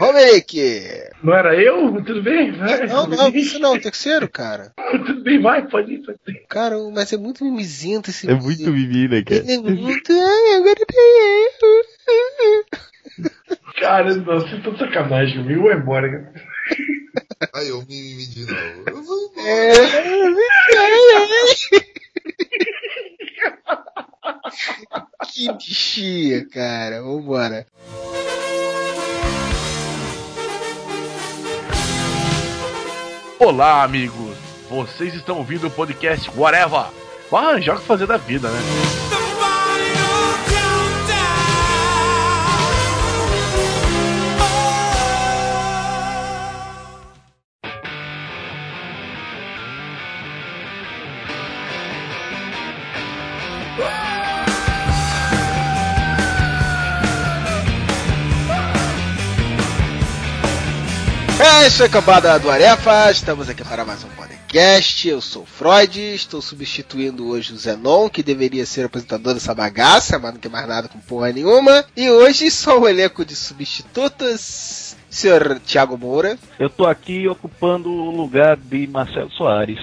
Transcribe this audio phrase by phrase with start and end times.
[0.00, 0.58] Romerick!
[1.22, 2.02] Não era eu?
[2.02, 2.52] Tudo bem?
[2.52, 2.86] Vai.
[2.86, 4.72] Não, não, isso não, o terceiro, cara.
[5.06, 6.46] Tudo bem, vai, pode ir, pode ir.
[6.48, 9.40] Cara, mas é muito mimizento esse É muito menina, cara.
[9.40, 10.12] Ele é muito.
[10.12, 10.98] Ai, agora tem
[11.62, 13.32] eu.
[13.78, 16.10] Cara, não, você tá sacanagem comigo, vou embora.
[16.10, 16.32] cara.
[17.54, 18.84] Aí eu me, me de novo.
[18.86, 19.48] Eu vou embora.
[19.48, 19.74] É.
[25.32, 27.02] Que bichinha, cara.
[27.02, 27.66] Vambora.
[33.38, 34.36] Olá, amigos!
[34.70, 36.86] Vocês estão ouvindo o podcast Whatever.
[37.28, 39.13] Vai arranjar o que fazer da vida, né?
[61.74, 63.10] Isso aí, cambada do Arefa.
[63.10, 65.08] Estamos aqui para mais um podcast.
[65.08, 69.52] Eu sou o Freud, estou substituindo hoje o Zenon, que deveria ser o apresentador dessa
[69.52, 71.84] bagaça, mas não tem mais nada com porra nenhuma.
[71.96, 74.94] E hoje só o elenco de substitutos.
[75.10, 79.80] Senhor Tiago Moura, Eu tô aqui ocupando o lugar de Marcelo Soares.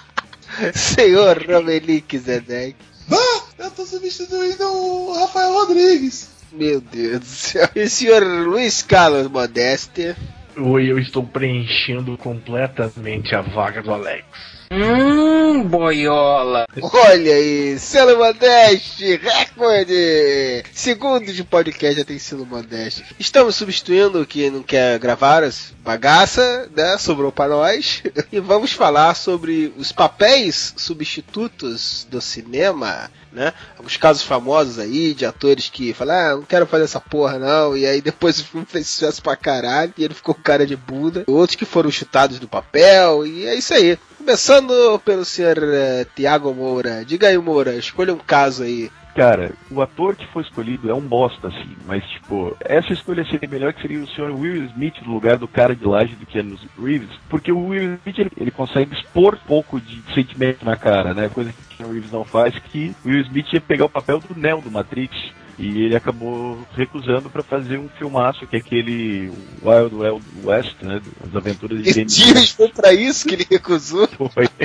[0.74, 2.74] senhor Romelique Zedek.
[3.12, 6.30] Ah, eu tô substituindo o Rafael Rodrigues.
[6.50, 7.68] Meu Deus do céu.
[7.76, 10.16] E o senhor Luiz Carlos Modeste.
[10.60, 14.57] Oi, eu estou preenchendo completamente a vaga do Alex.
[14.70, 16.66] Hum, boiola.
[16.82, 20.62] Olha aí, selo Modeste, recorde!
[20.74, 23.02] Segundo de podcast já tem selo Modeste.
[23.18, 26.98] Estamos substituindo quem não quer gravar as bagaça, né?
[26.98, 28.02] Sobrou para nós.
[28.30, 33.54] E vamos falar sobre os papéis substitutos do cinema, né?
[33.76, 37.74] Alguns casos famosos aí de atores que falam, ah, não quero fazer essa porra não.
[37.74, 41.24] E aí depois o filme fez sucesso pra caralho e ele ficou cara de bunda.
[41.26, 43.98] Outros que foram chutados do papel e é isso aí.
[44.28, 47.02] Começando pelo senhor eh, Tiago Moura.
[47.02, 48.90] Diga aí, Moura, escolha um caso aí.
[49.16, 53.48] Cara, o ator que foi escolhido é um bosta, assim, mas, tipo, essa escolha seria
[53.48, 54.38] melhor que seria o Sr.
[54.38, 58.18] Will Smith no lugar do cara de laje do Keanu Reeves, porque o Will Smith,
[58.18, 62.12] ele, ele consegue expor um pouco de sentimento na cara, né, coisa que o Reeves
[62.12, 65.16] não faz, que o Will Smith ia pegar o papel do Neo do Matrix,
[65.58, 69.32] e ele acabou recusando pra fazer um filmaço, que é aquele
[69.62, 74.08] Wild Wild West, né, as aventuras de James dias foi pra isso que ele recusou.
[74.32, 74.48] Foi.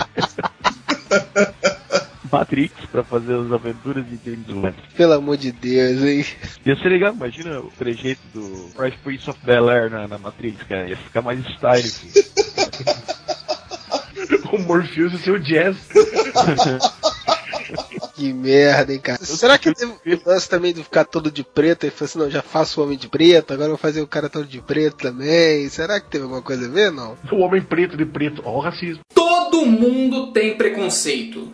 [2.32, 4.80] Matrix pra fazer as aventuras de James West.
[4.96, 6.26] Pelo amor de Deus, hein?
[6.66, 10.64] Ia ser legal, imagina o trejeito do Fresh Prince of Bel Air na, na Matrix,
[10.64, 10.90] cara.
[10.90, 11.92] Ia ficar mais style.
[14.54, 15.76] O Morpheus e o seu Jazz.
[18.16, 19.18] Que merda, hein, cara.
[19.24, 22.30] Será que teve o lance também de ficar todo de preto e falou assim, não,
[22.30, 24.98] já faço o homem de preto, agora eu vou fazer o cara todo de preto
[24.98, 25.68] também.
[25.70, 27.18] Será que teve alguma coisa a ver, não?
[27.32, 28.42] O homem preto de preto.
[28.46, 29.02] Ó, o racismo.
[29.54, 31.54] Todo mundo tem preconceito.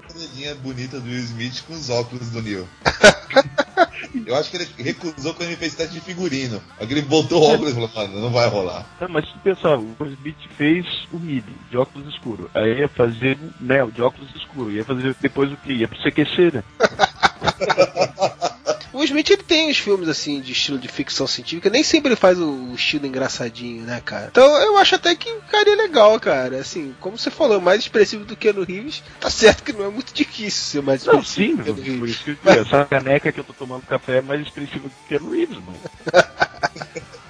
[0.50, 2.66] A bonita do Will Smith com os óculos do Neil.
[4.26, 6.64] Eu acho que ele recusou quando ele fez teste de figurino.
[6.80, 8.88] Aí ele botou o óculos e falou, mano, não vai rolar.
[9.02, 12.48] Não, mas se tu pensar, o Will Smith fez o Mid, de óculos escuros.
[12.56, 14.74] Aí ia fazer o Neo, de óculos escuros.
[14.74, 15.74] Ia fazer depois o quê?
[15.74, 16.64] Ia pro CQC, né?
[18.92, 22.16] O Smith ele tem os filmes assim de estilo de ficção científica, nem sempre ele
[22.16, 24.30] faz o, estilo engraçadinho, né, cara?
[24.32, 26.58] Então eu acho até que ficaria legal, cara.
[26.60, 29.90] Assim, como você falou, mais expressivo do que no Reeves, tá certo que não é
[29.90, 32.16] muito difícil ser mais Não, expressivo sim, do por que no Reeves.
[32.16, 34.94] isso que eu digo, essa caneca que eu tô tomando café é mais expressiva do
[35.08, 35.80] que o Reeves, mano.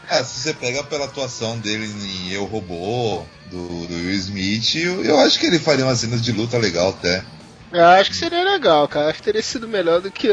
[0.09, 5.03] É, se você pega pela atuação dele em Eu Robô, do, do Will Smith, eu,
[5.03, 7.23] eu acho que ele faria umas cenas de luta legal até.
[7.71, 9.09] Eu acho que seria legal, cara.
[9.09, 10.27] Acho que teria sido melhor do que.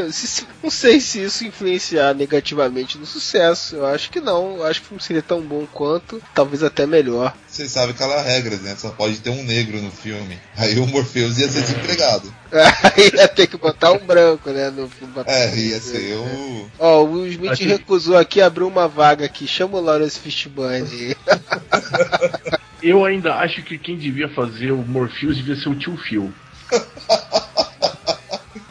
[0.63, 3.75] não sei se isso influenciar negativamente no sucesso.
[3.75, 4.57] Eu acho que não.
[4.57, 7.35] Eu acho que não seria tão bom quanto, talvez até melhor.
[7.47, 8.75] Vocês sabem aquela regra, né?
[8.75, 10.39] Só pode ter um negro no filme.
[10.55, 12.33] Aí o Morpheus ia ser desempregado.
[12.51, 14.69] Aí ia ter que botar um branco, né?
[14.71, 16.71] No filme pra- É, ia ser o.
[16.79, 19.47] Ó, o Will Smith recusou aqui, abriu uma vaga aqui.
[19.47, 21.15] Chama o Lawrence Fishburne.
[22.81, 26.33] Eu ainda acho que quem devia fazer o Morpheus devia ser o tio Phil.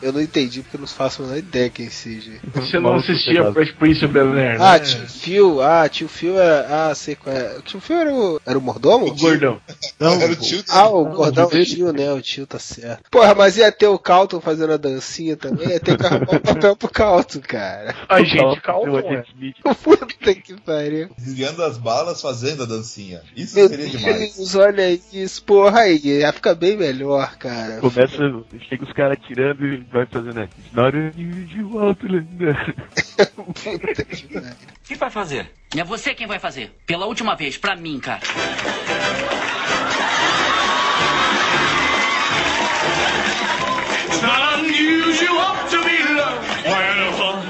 [0.07, 2.31] Eu não entendi porque eu não faço a menor ideia quem seja.
[2.55, 3.53] Você não assistia.
[3.53, 4.85] Fresh Prince of Bel Air, Ah, né?
[4.85, 5.61] tio Phil.
[5.63, 6.91] Ah, tio Phil era.
[6.91, 7.59] Ah, sei qual é.
[7.59, 8.41] O tio Phil era o.
[8.47, 9.07] Era o mordomo?
[9.07, 9.61] O gordão.
[9.99, 10.69] Não, Era o tio dele.
[10.71, 12.13] Ah, o gordão, o tio, né?
[12.13, 13.11] O tio tá certo.
[13.11, 15.69] Porra, mas ia ter o Calton fazendo a dancinha também.
[15.71, 17.95] Ia ter que arrumar um papel pro Calton, cara.
[18.09, 18.97] A gente, o.
[18.97, 19.57] Agente Smith.
[19.83, 21.09] Puta que pariu.
[21.19, 23.23] Desviando as balas, fazendo a dancinha.
[23.37, 24.37] Isso Meu seria demais.
[24.37, 25.43] Deus, olha isso.
[25.43, 26.01] Porra aí.
[26.05, 27.79] Ia ficar bem melhor, cara.
[27.79, 28.17] Começa,
[28.69, 30.49] chega os caras tirando e vai fazendo, né?
[30.59, 32.75] It's not unusual to linger.
[33.35, 34.51] Puta que pariu.
[34.51, 35.51] O que vai fazer?
[35.75, 36.71] É você quem vai fazer.
[36.87, 38.21] Pela última vez, pra mim, cara.
[44.09, 47.43] It's not unusual to be loved whenever.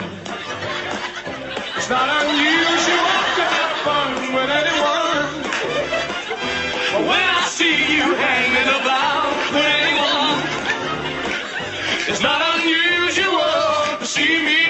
[1.77, 2.46] It's not unusual
[12.17, 14.66] it's not unusual to see me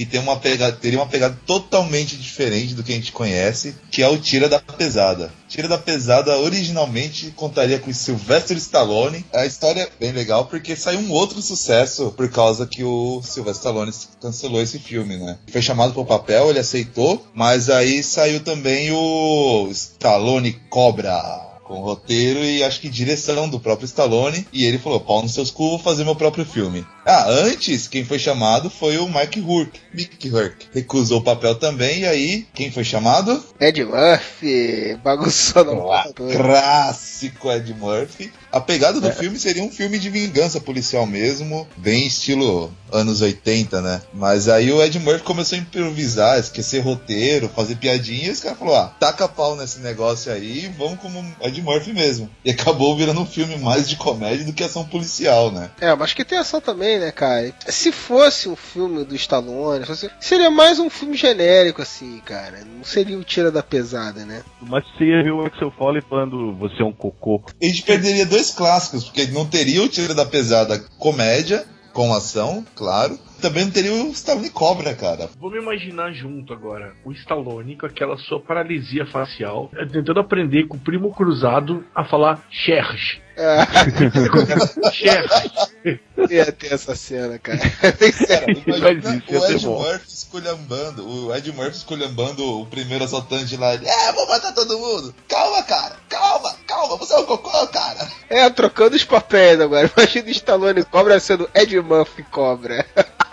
[0.00, 4.02] que tem uma pegada, teria uma pegada totalmente diferente do que a gente conhece, que
[4.02, 5.30] é o Tira da Pesada.
[5.46, 9.26] Tira da Pesada originalmente contaria com Sylvester Stallone.
[9.30, 13.60] A história é bem legal porque saiu um outro sucesso por causa que o Sylvester
[13.60, 13.92] Stallone
[14.22, 15.36] cancelou esse filme, né?
[15.52, 21.80] Foi chamado para o papel, ele aceitou, mas aí saiu também o Stallone Cobra com
[21.82, 24.44] roteiro e acho que direção do próprio Stallone.
[24.52, 26.84] E ele falou: pau nos seus cu, vou fazer meu próprio filme.
[27.06, 29.78] Ah, antes, quem foi chamado foi o Mike Hurk.
[29.94, 30.66] Mick Hurk.
[30.74, 33.42] Recusou o papel também, e aí, quem foi chamado?
[33.60, 36.34] Ed Murphy, bagunçou porra toda.
[36.34, 38.32] Clássico Ed Murphy.
[38.52, 43.80] A pegada do filme seria um filme de vingança policial mesmo, bem estilo anos 80,
[43.80, 44.02] né?
[44.12, 48.58] Mas aí o Ed Murphy começou a improvisar, esquecer roteiro, fazer piadinha, e os caras
[48.58, 52.28] falaram, ah, taca pau nesse negócio aí, vamos como Ed Murphy mesmo.
[52.44, 55.70] E acabou virando um filme mais de comédia do que ação policial, né?
[55.80, 57.54] É, mas que tem ação também, né, cara?
[57.68, 62.64] Se fosse um filme do Stallone, fosse- seria mais um filme genérico, assim, cara.
[62.64, 64.42] Não seria o Tira da Pesada, né?
[64.60, 67.40] Mas você ia ver o Axel Foley falando você é um cocô.
[67.62, 72.64] A gente perderia dois clássicos, porque não teria o Tiro da Pesada comédia, com ação,
[72.76, 73.18] claro.
[73.40, 75.30] Também não teria o Stallone Cobra, cara.
[75.40, 80.76] Vamos imaginar junto agora o Stallone com aquela sua paralisia facial, eh, tentando aprender com
[80.76, 83.20] o primo cruzado a falar Cherche.
[83.36, 83.64] É,
[86.30, 87.58] ia ter essa cena, cara.
[87.98, 89.66] Tem Cara, imagina ia o Ed.
[89.66, 93.72] Murphy esculhambando, o Ed Murphy esculhambando o primeiro assaltante lá.
[93.72, 95.14] Ele, é, vou matar todo mundo.
[95.26, 98.06] Calma, cara, calma, calma, você é um cocô, cara.
[98.28, 99.90] É, trocando os papéis agora.
[99.96, 102.84] Imagina o Stallone Cobra sendo Ed Murphy Cobra.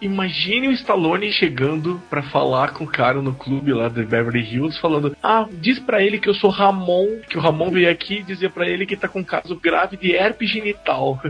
[0.00, 4.80] Imagine o Stallone chegando pra falar com o cara no clube lá de Beverly Hills,
[4.80, 8.50] falando: Ah, diz pra ele que eu sou Ramon, que o Ramon veio aqui dizer
[8.50, 11.20] pra ele que tá com um caso grave de herpes genital.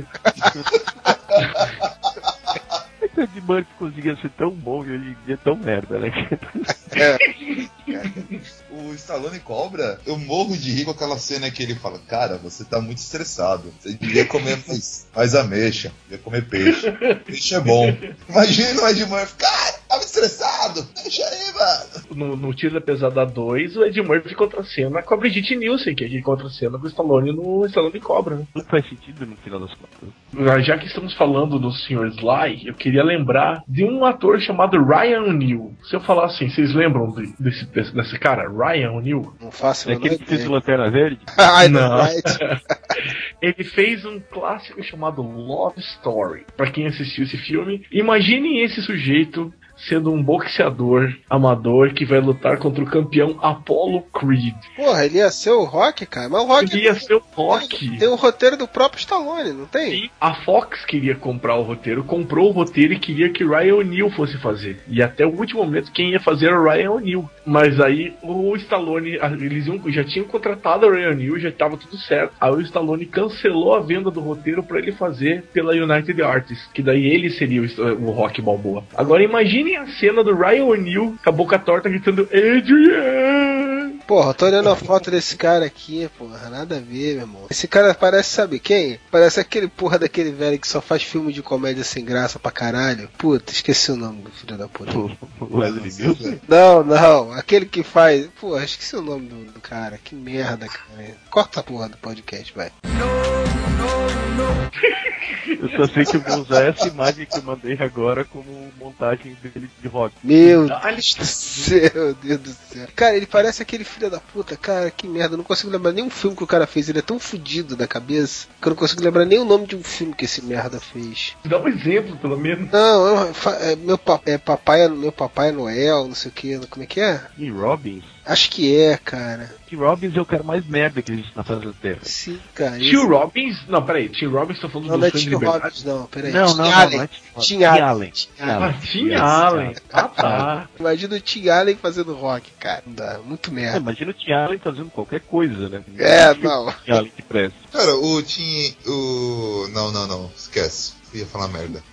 [3.00, 6.10] Esse Ed Murphy conseguia ser tão bom e hoje em dia é tão merda, né?
[8.70, 12.64] O Stallone Cobra, eu morro de rir com aquela cena que ele fala: Cara, você
[12.64, 13.72] tá muito estressado.
[13.80, 16.90] Você devia comer mais, mais ameixa, devia comer peixe.
[17.24, 17.86] Peixe é bom.
[18.28, 20.86] Imagina o Ed Murphy, cara, tava estressado.
[21.02, 22.06] Deixa aí, mano.
[22.14, 26.04] No, no Tiro da Pesada 2, o Ed Murphy contracena com a Brigitte Nielsen, que
[26.04, 28.36] é que contracena com o Stallone no Stallone Cobra.
[28.36, 28.46] né?
[28.54, 30.64] Não faz sentido no final das contas.
[30.66, 32.08] Já que estamos falando do Sr.
[32.18, 35.74] Sly, eu queria lembrar de um ator chamado Ryan O'Neill.
[35.88, 39.32] Se eu falar assim, vocês lembram de- desse, desse cara, Ryan O'Neill?
[39.40, 40.52] Não faço É aquele que fez o.
[40.52, 41.18] Lanterna Verde?
[41.36, 41.98] Ai, Não.
[43.40, 46.44] Ele fez um clássico chamado Love Story.
[46.56, 49.52] Pra quem assistiu esse filme, imaginem esse sujeito
[49.88, 54.54] sendo um boxeador amador que vai lutar contra o campeão Apollo Creed.
[54.76, 56.28] Porra, ele ia ser o Rock, cara.
[56.28, 57.98] Mas o Rock Ele ia ser o Rock.
[57.98, 59.90] tem o roteiro do próprio Stallone, não tem?
[60.02, 64.10] Sim, a Fox queria comprar o roteiro, comprou o roteiro e queria que Ryan O'Neal
[64.10, 64.80] fosse fazer.
[64.88, 67.30] E até o último momento quem ia fazer era o Ryan O'Neal.
[67.46, 71.96] Mas aí o Stallone, eles iam- já tinham contratado o Ryan O'Neal, já estava tudo
[71.98, 72.34] certo.
[72.40, 76.82] Aí o Stallone cancelou a venda do roteiro para ele fazer pela United Artists, que
[76.82, 78.84] daí ele seria o, o Rock Balboa.
[78.96, 79.22] Agora
[79.68, 83.98] imaginem a cena do Ryan O'Neal com a boca torta gritando Adrian!
[84.06, 87.46] Porra, tô olhando a foto desse cara aqui, porra, nada a ver, meu irmão.
[87.50, 88.98] Esse cara parece, sabe quem?
[89.10, 93.10] Parece aquele porra daquele velho que só faz filme de comédia sem graça pra caralho.
[93.18, 94.92] Puta, esqueci o nome do filho da puta.
[95.40, 96.40] O Wesley Mills?
[96.48, 98.26] Não, não, aquele que faz.
[98.40, 99.98] Porra, esqueci o nome do, do cara.
[100.02, 101.14] Que merda, cara.
[101.30, 102.70] Corta a porra do podcast, vai.
[105.60, 109.36] Eu só sei que eu vou usar essa imagem que eu mandei agora como montagem
[109.42, 110.14] dele de rock.
[110.22, 112.86] Meu Deus do céu, meu Deus do céu.
[112.94, 115.34] Cara, ele parece aquele filho da puta, cara, que merda.
[115.34, 116.88] Eu não consigo lembrar nenhum filme que o cara fez.
[116.88, 119.76] Ele é tão fudido da cabeça que eu não consigo lembrar nem o nome de
[119.76, 121.36] um filme que esse merda fez.
[121.44, 122.70] Dá um exemplo, pelo menos.
[122.70, 126.34] Não, eu- fa- é, meu, pa- é, papai, meu papai é Noel, não sei o
[126.34, 127.20] que, como é que é?
[127.36, 128.04] E Robbins?
[128.28, 129.50] Acho que é, cara.
[129.66, 131.98] Que Robbins é o cara mais merda que existe na face da Terra.
[132.02, 132.78] Sim, cara.
[132.78, 133.56] Tio Robbins.
[133.66, 134.08] Não, peraí.
[134.10, 135.58] Tio Robbins tá falando Não, do não é liberdade.
[135.62, 136.32] Robbins, não, peraí.
[136.32, 136.96] Não, Tim não, não, Allen.
[136.98, 137.82] não é Tim Tim Allen.
[137.82, 138.10] Allen.
[138.10, 138.48] Tim Tim Allen.
[138.50, 138.76] Ah, Allen.
[138.82, 139.74] Tim Allen.
[139.92, 140.68] Ah, tá.
[140.78, 142.82] Imagina o Tim Allen fazendo rock, cara.
[142.86, 143.78] Não dá, muito É, merda.
[143.78, 145.82] imagina o Tim Allen fazendo qualquer coisa, né?
[145.98, 146.70] É, não.
[146.84, 147.58] Tim Allen que presta.
[147.72, 148.74] Cara, o Tim.
[148.86, 149.68] O.
[149.72, 150.30] Não, não, não.
[150.36, 150.92] Esquece.
[151.14, 151.82] Eu ia falar merda.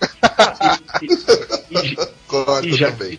[1.70, 3.18] E, Corta e também.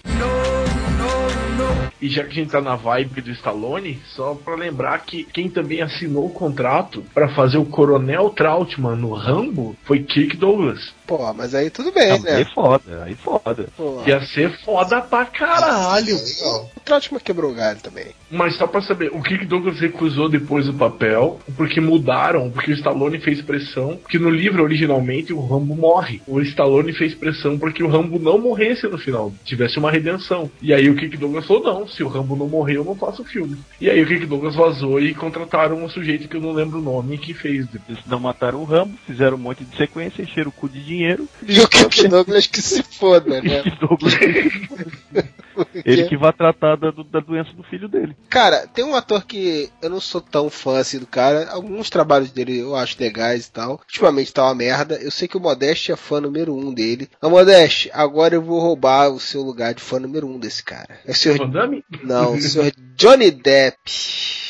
[2.01, 5.49] E já que a gente tá na vibe do Stallone, só pra lembrar que quem
[5.49, 10.93] também assinou o contrato pra fazer o Coronel Trautmann no Rambo foi Kirk Douglas.
[11.07, 12.51] Pô, mas aí tudo bem, Ah, mas aí né?
[12.53, 13.67] foda, aí foda.
[13.77, 16.17] Pô, Ia ser foda pra caralho.
[16.75, 18.07] O Trautmann quebrou o galho também.
[18.29, 22.73] Mas só pra saber, o Kirk Douglas recusou depois o papel, porque mudaram, porque o
[22.73, 26.21] Stallone fez pressão, porque no livro originalmente o Rambo morre.
[26.27, 30.51] O Stallone fez pressão porque o Rambo não morresse no final, tivesse uma redenção.
[30.61, 33.21] E aí o Kirk Douglas falou, não, se o Rambo não morrer, eu não faço
[33.21, 33.57] o filme.
[33.79, 36.81] E aí o Kirk Douglas vazou e contrataram um sujeito que eu não lembro o
[36.81, 37.65] nome que fez.
[37.87, 40.96] Eles não mataram o Rambo, fizeram um monte de sequência, encheram o cu de dinheiro.
[41.47, 43.61] E o Kirk Douglas que se foda, né?
[43.63, 44.13] Kirk Douglas,
[45.85, 48.15] ele que vai tratar da, da doença do filho dele.
[48.29, 51.49] Cara, tem um ator que eu não sou tão fã assim do cara.
[51.49, 53.71] Alguns trabalhos dele eu acho legais e tal.
[53.71, 54.95] Ultimamente tá uma merda.
[54.95, 57.09] Eu sei que o Modeste é fã número um dele.
[57.21, 60.99] Ô Modeste, agora eu vou roubar o seu lugar de fã número um desse cara.
[61.05, 61.37] É o senhor.
[62.03, 64.46] Não, o senhor Johnny Depp.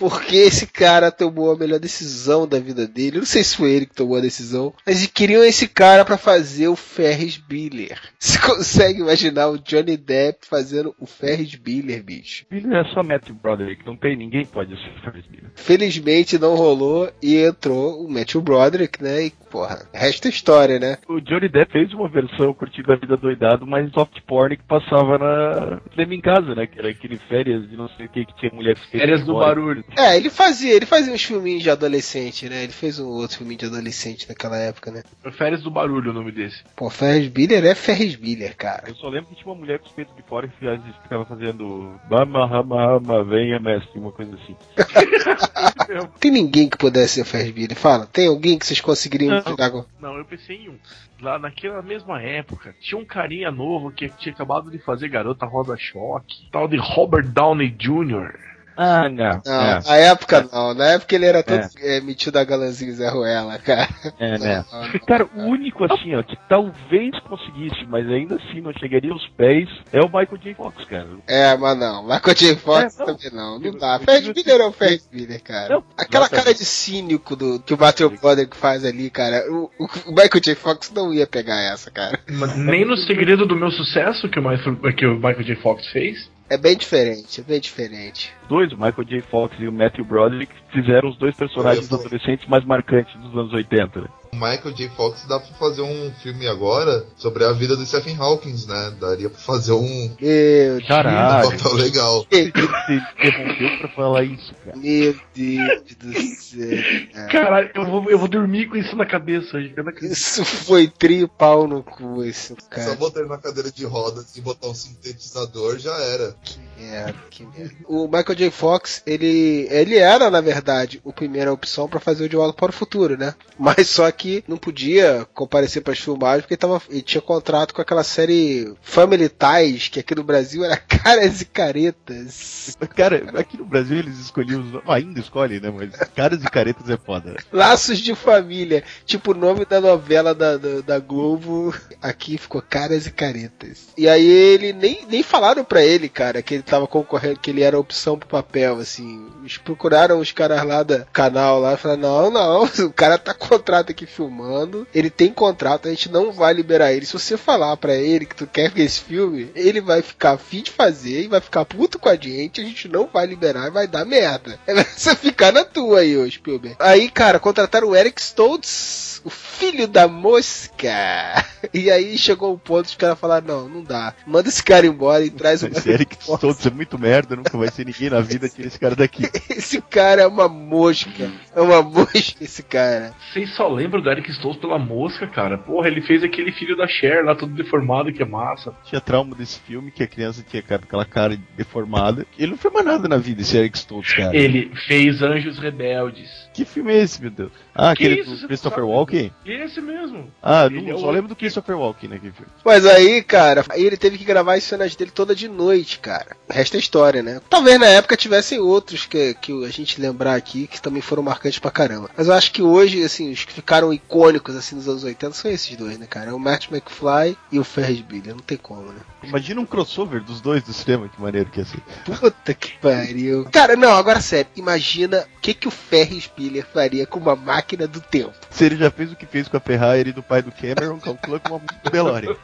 [0.00, 3.18] Porque esse cara tomou a melhor decisão da vida dele.
[3.18, 6.16] Eu não sei se foi ele que tomou a decisão, mas queriam esse cara pra
[6.16, 8.00] fazer o Ferris Bueller.
[8.18, 12.46] Você consegue imaginar o Johnny Depp fazendo o Ferris Bueller, bicho?
[12.48, 15.50] Filho é só Matthew Broderick, não tem ninguém que pode ser Ferris Bueller.
[15.54, 19.26] Felizmente não rolou e entrou o Matthew Broderick, né?
[19.26, 20.98] E, porra, resta história, né?
[21.08, 25.18] O Johnny Depp fez uma versão curtindo a vida doidado, mas soft porn que passava
[25.18, 26.66] na cinema em casa, né?
[26.66, 29.34] Que era aquele férias de não sei o que que tinha mulher que Férias do
[29.34, 29.84] barulho.
[29.96, 32.62] É, ele fazia, ele fazia uns filminhos de adolescente, né?
[32.62, 35.02] Ele fez um outro filminho de adolescente naquela época, né?
[35.32, 36.62] Férias do barulho o nome desse.
[36.76, 38.84] Pô, Ferris Bueller é Ferris Bueller, cara.
[38.88, 40.54] Eu só lembro que tinha uma mulher com os peitos de fora que
[41.02, 44.56] ficava fazendo Bama, Rama, Rama, venha, mestre, uma coisa assim.
[46.20, 47.76] Tem ninguém que pudesse ser o Ferris Bueller.
[47.76, 50.10] Fala, tem alguém que vocês conseguiriam Não.
[50.10, 50.78] Não, eu pensei em um.
[51.20, 55.76] Lá naquela mesma época, tinha um carinha novo que tinha acabado de fazer Garota Rosa
[55.76, 58.49] Choque, tal de Robert Downey Jr.
[58.76, 59.42] Ah, não.
[59.44, 60.74] Não, É, na época não.
[60.74, 63.88] Na época ele era todo é, metido a galanzinho Zé Ruela, cara.
[64.18, 64.64] é, né?
[64.72, 64.98] Não, não.
[65.06, 69.68] Cara, o único assim, ó, que talvez conseguisse, mas ainda assim não chegaria aos pés,
[69.92, 70.54] é o Michael J.
[70.54, 71.06] Fox, cara.
[71.26, 72.02] É, mas não.
[72.04, 72.56] Michael J.
[72.56, 73.06] Fox É, não.
[73.06, 73.58] também não.
[73.58, 73.98] Não dá.
[73.98, 75.74] Ferris Bueller é o Ferris Bueller, cara.
[75.74, 79.44] Não, Aquela cara de cínico do, que o Matthew Broderick faz ali, cara.
[79.50, 80.54] O, o- o Michael J.
[80.54, 82.18] Fox não ia pegar essa, cara.
[82.30, 85.56] Mas Nem no segredo do meu sucesso que o, Michael, que o Michael J.
[85.56, 86.30] Fox fez.
[86.50, 88.34] É bem diferente, é bem diferente.
[88.48, 89.20] Dois, o Michael J.
[89.22, 94.00] Fox e o Matthew Broderick, fizeram os dois personagens adolescentes mais marcantes dos anos 80.
[94.00, 94.08] né?
[94.32, 94.88] O Michael J.
[94.90, 98.94] Fox dá pra fazer um filme agora sobre a vida do Stephen Hawking, né?
[99.00, 102.24] Daria pra fazer um, Meu um Caralho, papel legal.
[102.30, 104.76] Você interrompeu pra falar isso, cara.
[104.76, 107.08] meu Deus do céu.
[107.12, 107.26] cara.
[107.28, 109.74] Caralho, eu vou, eu vou dormir com isso na cabeça hoje.
[110.02, 112.94] Isso foi tri pau no cu, isso, Só cara.
[112.94, 116.36] botar ele na cadeira de rodas e botar um sintetizador já era.
[116.44, 117.74] Que merda, que merda.
[117.88, 118.50] O Michael J.
[118.52, 122.70] Fox, ele, ele era, na verdade, o primeira opção pra fazer o De Volta para
[122.70, 123.34] o Futuro, né?
[123.58, 127.82] Mas só que não podia comparecer pras filmagens porque ele, tava, ele tinha contrato com
[127.82, 132.76] aquela série Family Ties, que aqui no Brasil era Caras e Caretas.
[132.96, 134.74] Cara, aqui no Brasil eles escolhiam os.
[134.86, 135.70] Ah, ainda escolhem, né?
[135.70, 137.36] Mas caras e caretas é foda.
[137.52, 138.82] Laços de Família.
[139.04, 141.74] Tipo o nome da novela da, da, da Globo.
[142.02, 143.88] Aqui ficou Caras e Caretas.
[143.96, 147.62] E aí ele nem, nem falaram pra ele, cara, que ele tava concorrendo, que ele
[147.62, 149.28] era opção pro papel, assim.
[149.40, 153.34] Eles procuraram os caras lá do canal lá e falaram, não, não, o cara tá
[153.34, 157.06] com contrato aqui filmando, ele tem contrato, a gente não vai liberar ele.
[157.06, 160.62] Se você falar pra ele que tu quer ver esse filme, ele vai ficar afim
[160.62, 163.70] de fazer e vai ficar puto com a gente, a gente não vai liberar e
[163.70, 164.58] vai dar merda.
[164.70, 166.76] É você ficar na tua aí, ô Spielberg.
[166.78, 170.88] Aí, cara, contrataram o Eric Stoltz, o filho da mosca.
[171.74, 174.14] E aí chegou o ponto de os caras falaram, não, não dá.
[174.26, 177.70] Manda esse cara embora e traz o Esse Eric Stoltz é muito merda, nunca vai
[177.70, 179.24] ser ninguém na vida, tira esse cara daqui.
[179.50, 181.30] Esse cara é uma mosca.
[181.54, 183.12] É uma mosca esse cara.
[183.30, 185.58] Vocês só lembram do Eric Stoltz pela mosca, cara.
[185.58, 188.74] Porra, ele fez aquele filho da Cher lá, todo deformado, que é massa.
[188.84, 192.26] Tinha trauma desse filme que a criança tinha cara- aquela cara deformada.
[192.38, 194.34] Ele não fez mais nada na vida, esse Eric Stoltz, cara.
[194.34, 196.30] Ele fez Anjos Rebeldes.
[196.54, 197.52] Que filme é esse, meu Deus?
[197.74, 198.90] Ah, Que aquele isso, do Christopher sabe?
[199.16, 199.32] Walken?
[199.44, 200.30] Esse mesmo.
[200.42, 202.50] Ah, não, é só o- lembro do Christopher Walken naquele filme.
[202.64, 206.36] Mas aí, cara, aí ele teve que gravar as cenas dele toda de noite, cara.
[206.48, 207.40] Resta a história, né?
[207.48, 211.58] Talvez na época tivessem outros que, que a gente lembrar aqui que também foram marcantes
[211.58, 212.10] pra caramba.
[212.16, 215.50] Mas eu acho que hoje, assim, os que ficaram icônicos assim nos anos 80 são
[215.50, 216.34] esses dois, né, cara?
[216.34, 219.00] O Matt McFly e o Ferris Bueller, não tem como, né?
[219.22, 221.80] Imagina um crossover dos dois do cinema, que maneiro que ia ser.
[222.04, 223.46] Puta que pariu.
[223.52, 227.86] Cara, não, agora sério, imagina o que, que o Ferris Bueller faria com uma máquina
[227.86, 228.32] do tempo.
[228.50, 231.40] Se ele já fez o que fez com a Ferrari do pai do Cameron, calcula
[231.40, 232.36] com uma DeLorean.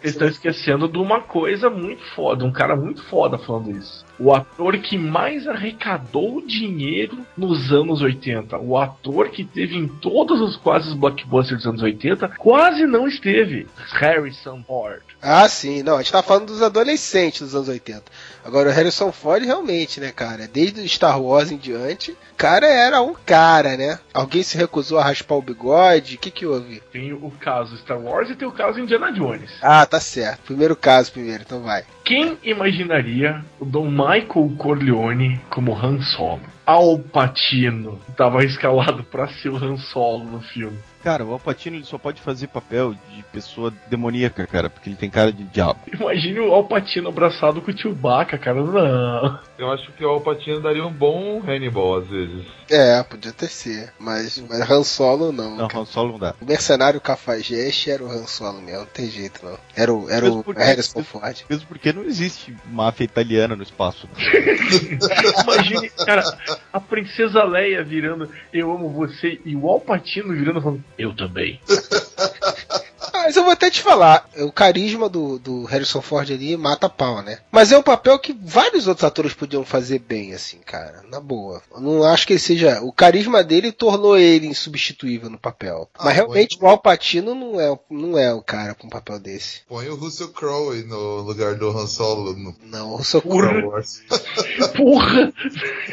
[0.00, 4.04] Eles estão esquecendo de uma coisa muito foda, um cara muito foda falando isso.
[4.20, 8.56] O ator que mais arrecadou dinheiro nos anos 80.
[8.58, 13.08] O ator que teve em todos os quase os blockbusters dos anos 80, quase não
[13.08, 13.66] esteve.
[13.94, 15.02] Harrison Ford.
[15.20, 18.02] Ah, sim, não, a gente tá falando dos adolescentes dos anos 80.
[18.44, 20.48] Agora o Harrison Ford realmente, né, cara?
[20.48, 23.98] Desde o Star Wars em diante, o cara era um cara, né?
[24.12, 26.16] Alguém se recusou a raspar o bigode?
[26.16, 26.82] O que que houve?
[26.92, 29.50] Tem o caso Star Wars e tem o caso Indiana Jones.
[29.62, 30.42] Ah, tá certo.
[30.46, 31.84] Primeiro caso primeiro, então vai.
[32.04, 36.40] Quem imaginaria o Dom Michael Corleone como Han Solo?
[36.66, 40.78] Al Pacino estava escalado pra ser o Han Solo no filme.
[41.02, 45.10] Cara, o Alpatino ele só pode fazer papel de pessoa demoníaca, cara, porque ele tem
[45.10, 45.80] cara de diabo.
[45.92, 48.62] Imagine o Al Pacino abraçado com o Chewbacca, cara.
[48.62, 49.38] Não.
[49.58, 52.44] Eu acho que o Alpatino daria um bom Hannibal às vezes.
[52.70, 53.92] É, podia ter ser.
[53.98, 55.56] Mas, mas Han Solo não.
[55.56, 55.82] Não, cara.
[55.82, 56.34] Han Solo não dá.
[56.40, 59.58] O mercenário cafajeste era o Han Solo mesmo, não tem jeito não.
[59.76, 61.36] Era o, era Mesmo o porque- Harrison Ford.
[61.50, 64.08] Mesmo porque não existe máfia italiana no espaço.
[65.44, 66.22] Imagine, cara,
[66.72, 71.60] a princesa Leia virando Eu amo você e o Al Pacino virando falando Eu também.
[73.24, 76.90] Mas eu vou até te falar, o carisma do, do Harrison Ford ali mata a
[76.90, 77.38] pau, né?
[77.52, 81.04] Mas é um papel que vários outros atores podiam fazer bem, assim, cara.
[81.08, 81.62] Na boa.
[81.72, 82.80] Eu não acho que ele seja.
[82.82, 85.88] O carisma dele tornou ele insubstituível no papel.
[85.94, 89.20] Ah, Mas realmente o Al Pacino não é, não é o cara com um papel
[89.20, 89.60] desse.
[89.68, 94.02] Põe o Russell Crowe no lugar do Han Solo no Não, o Star Wars.
[94.76, 95.32] Porra!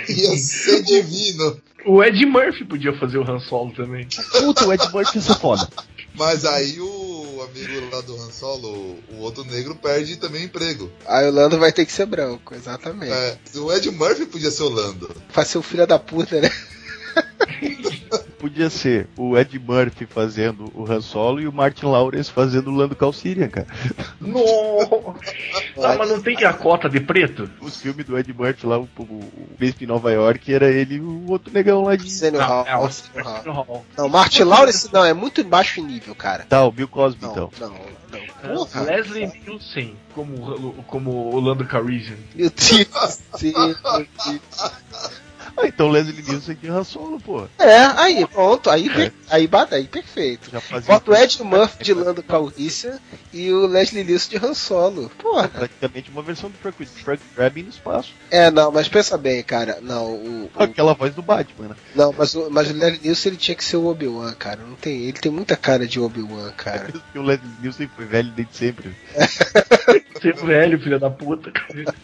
[0.09, 1.61] Ia ser divino.
[1.85, 4.07] O Ed Murphy podia fazer o Han Solo também.
[4.31, 5.69] Puta, o Ed Murphy ia foda.
[6.15, 7.08] Mas aí o
[7.49, 10.91] amigo lá do Han Solo, o outro negro, perde também emprego.
[11.05, 13.11] Aí o Lando vai ter que ser branco, exatamente.
[13.11, 15.09] É, o Ed Murphy podia ser o Lando.
[15.33, 16.49] Vai ser o filho da puta, né?
[18.39, 22.73] Podia ser o Ed Murphy fazendo o Han Solo e o Martin Lawrence fazendo o
[22.75, 23.67] Lando Calciria, cara.
[24.19, 25.15] Não!
[25.83, 27.49] Ah, mas não tem a cota de preto?
[27.59, 30.95] Os filmes do Ed Murphy lá, o, o, o Príncipe em Nova York, era ele
[30.95, 32.03] e o outro negão lá de.
[32.03, 32.65] Arsenio Não, Hall.
[32.67, 33.85] é o Arsenio Hall.
[33.97, 36.45] Não, Martin Lawrence não, é muito baixo nível, cara.
[36.47, 37.51] Tá, o Bill Cosby Não, então.
[37.59, 37.99] não, não.
[38.41, 38.81] É, Porra.
[38.81, 42.15] Leslie Nielsen como, como o Lando Calrissian.
[42.33, 44.71] Meu Deus meu Deus.
[45.57, 47.47] Ah, então Leslie Nielsen de Han Solo, pô.
[47.59, 50.49] É, aí, pronto, aí, per- aí, bate- aí perfeito.
[50.51, 52.99] Já fazia Bota o Ed Murphy de Lando Calrissian
[53.33, 55.09] e o Leslie Nielsen de Han Solo.
[55.17, 55.47] Porra.
[55.47, 58.13] praticamente uma versão do Frank, Frank Drabin no espaço.
[58.31, 59.79] É, não, mas pensa bem, cara.
[59.81, 61.75] Não, o, o- Aquela voz do Batman, né?
[61.95, 64.61] não mas, o, mas o Leslie Nielsen ele tinha que ser o Obi-Wan, cara.
[64.67, 66.91] Não tem, ele tem muita cara de Obi-Wan, cara.
[67.11, 68.91] Que o Leslie Nielsen foi velho desde sempre.
[70.19, 71.51] Você é velho, filho da puta.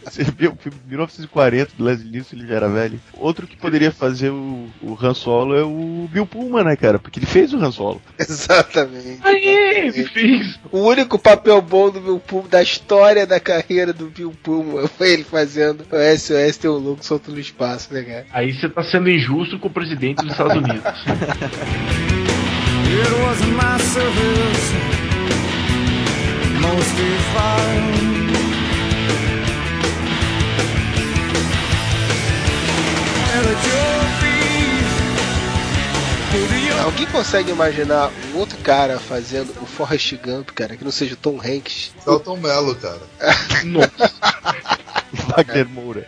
[0.04, 2.98] Você vê o filme de 1940 do Leslie Nielsen, ele já era velho.
[3.14, 7.00] Outro que poderia fazer o, o Han Solo é o Bill Pullman, né, cara?
[7.00, 8.00] Porque ele fez o Han Solo.
[8.16, 9.18] Exatamente.
[9.22, 10.60] Aí, ele fez.
[10.70, 15.12] O único papel bom do Bill Pullman, da história da carreira do Bill Pullman, foi
[15.12, 18.26] ele fazendo o SOS Teu Louco Solto no Espaço, né, cara?
[18.32, 20.82] Aí você tá sendo injusto com o presidente dos Estados Unidos.
[22.88, 24.72] It wasn't my service,
[26.62, 28.15] most defined.
[36.84, 41.16] Alguém consegue imaginar um outro cara fazendo o Forrest Gump, cara, que não seja o
[41.16, 41.92] Tom Hanks?
[41.98, 43.00] Celton Mello, cara.
[43.64, 44.12] Nossa,
[45.36, 46.06] Wagner Moura.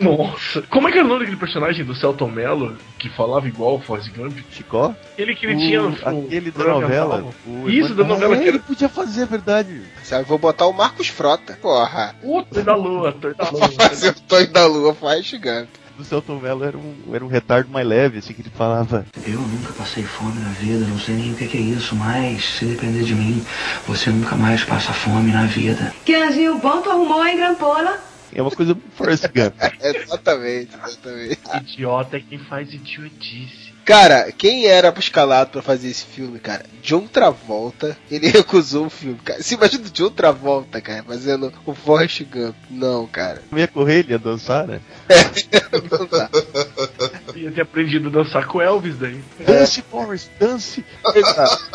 [0.00, 0.62] nossa.
[0.70, 3.80] Como é que era o nome daquele personagem do Celton Mello que falava igual o
[3.80, 4.38] Forrest Gump?
[4.50, 4.94] Chicó?
[5.18, 5.88] Ele que ele tinha O-
[6.24, 7.24] aquele da novela.
[7.46, 9.82] O Isso, da novela Ah, que ele podia fazer, é verdade.
[10.02, 11.58] Sabe, vou botar o Marcos Frota.
[11.60, 12.14] Porra.
[12.22, 13.68] O Tor da Lua, Tor da Lua.
[13.72, 15.68] fazer o Toy da Lua, Forrest Gump.
[15.98, 19.04] O Celton Mello era um, era um retardo mais leve, assim, que ele falava.
[19.26, 22.44] Eu nunca passei fome na vida, não sei nem o que que é isso, mas
[22.44, 23.44] se depender de mim,
[23.84, 25.92] você nunca mais passa fome na vida.
[26.04, 27.98] Quinzinho bom tu arrumou, hein, Grampola?
[28.32, 29.54] É uma coisa Forrest Gump.
[29.82, 31.40] exatamente, exatamente.
[31.56, 33.67] Idiota é quem faz idiotice.
[33.88, 36.62] Cara, quem era escalado pra fazer esse filme, cara?
[36.82, 39.42] John Travolta, ele recusou o filme, cara.
[39.42, 42.54] Se imagina o John Travolta, cara, fazendo o Forrest Gump.
[42.68, 43.40] Não, cara.
[43.50, 44.82] Não ia correr, ele ia dançar, né?
[45.90, 46.28] Não dá.
[47.34, 49.22] Ia ter aprendido a dançar com Elvis daí.
[49.40, 50.84] Dance, Forrest, dance!
[51.14, 51.70] Exato.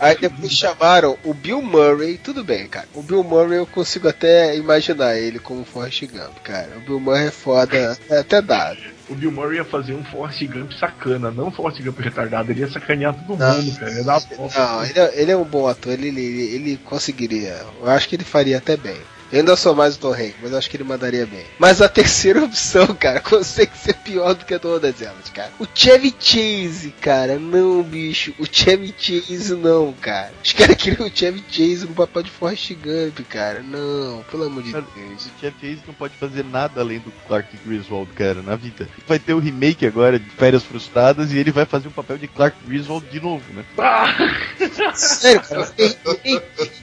[0.00, 2.88] Aí depois chamaram o Bill Murray, tudo bem, cara.
[2.92, 6.78] O Bill Murray eu consigo até imaginar ele como Forrest Gump, cara.
[6.78, 8.93] O Bill Murray é foda, é até dado.
[9.08, 12.50] O Bill Murray ia fazer um Forrest Gump sacana, não um Forrest Gump retardado.
[12.50, 13.56] Ele ia sacanear todo Não.
[13.56, 14.04] mundo, cara.
[14.04, 14.22] Dar
[14.56, 17.64] Não, ele é, ele é um bom ator, ele, ele, ele conseguiria.
[17.80, 18.96] Eu acho que ele faria até bem.
[19.32, 21.44] Eu ainda sou mais o Tom Hanks, mas eu acho que ele mandaria bem.
[21.58, 25.50] Mas a terceira opção, cara, consegue ser pior do que todas elas, cara.
[25.58, 28.34] O Chevy Chase, cara, não, bicho.
[28.38, 30.32] O Chevy Chase não, cara.
[30.42, 33.62] Os caras queriam o Chevy Chase no papel de Forrest Gump, cara.
[33.62, 35.26] Não, pelo amor de Cara, Deus.
[35.26, 38.88] O Jeff Chase não pode fazer nada além do Clark Griswold, cara, na vida.
[39.06, 42.28] Vai ter o remake agora de Férias Frustradas e ele vai fazer o papel de
[42.28, 43.64] Clark Griswold de novo, né?
[43.78, 44.94] Ah!
[44.94, 45.94] Sério, cara, tem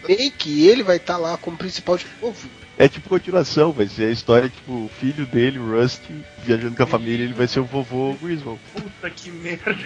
[0.08, 2.41] remake, e ele vai estar lá como principal de novo.
[2.82, 6.82] É tipo continuação, vai ser a história, tipo, o filho dele, o Rusty, viajando com
[6.82, 8.60] a família, ele vai ser o vovô Griswold.
[8.74, 9.78] Puta que merda.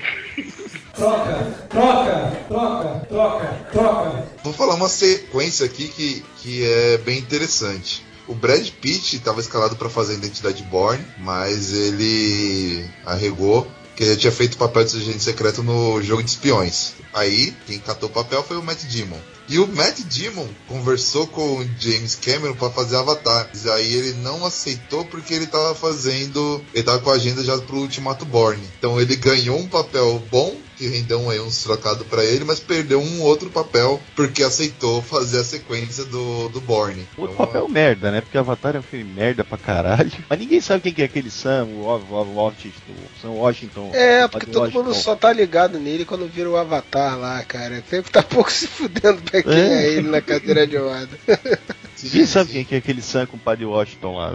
[0.96, 4.28] Troca, troca, troca, troca, troca.
[4.42, 8.02] Vou falar uma sequência aqui que, que é bem interessante.
[8.30, 14.16] O Brad Pitt estava escalado para fazer a Identidade Born, mas ele arregou que ele
[14.18, 16.94] tinha feito o papel de agente secreto no jogo de espiões.
[17.14, 19.20] Aí, quem catou o papel foi o Matt Damon.
[19.48, 23.48] E o Matt Damon conversou com o James Cameron para fazer Avatar.
[23.54, 26.64] Mas aí ele não aceitou porque ele tava fazendo.
[26.74, 28.62] Ele tava com a agenda já pro Ultimato Born.
[28.78, 33.00] Então ele ganhou um papel bom, que rendeu aí uns trocados para ele, mas perdeu
[33.02, 37.06] um outro papel porque aceitou fazer a sequência do, do Born.
[37.18, 38.22] Outro Então, papel merda, né?
[38.22, 40.12] Porque Avatar é um filme merda pra caralho.
[40.30, 42.94] Mas ninguém sabe quem que é aquele Sam, o Wa- Wa- Washington.
[43.22, 43.92] Sam Washington.
[43.94, 44.84] É, o porque todo Washington.
[44.84, 47.84] mundo só tá ligado nele quando vira o Avatar lá, cara.
[47.90, 49.94] Sempre tá pouco se fudendo pra quem é, É.
[49.94, 51.10] ele na cadeira de roda.
[52.04, 54.34] Ninguém sabe quem que é aquele Sam com o Padre Washington lá.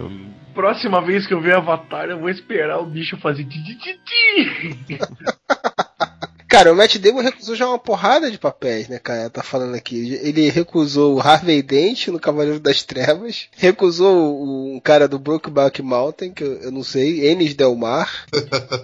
[0.55, 3.47] Próxima vez que eu ver Avatar, eu vou esperar o bicho fazer.
[6.51, 9.31] Cara, o Matt Damon recusou já uma porrada de papéis, né, cara?
[9.31, 10.19] Tá falando aqui.
[10.21, 13.47] Ele recusou o Harvey Dent no Cavaleiro das Trevas.
[13.57, 18.27] Recusou o, um cara do Brokeback Mountain, que eu, eu não sei, Enes Del Mar.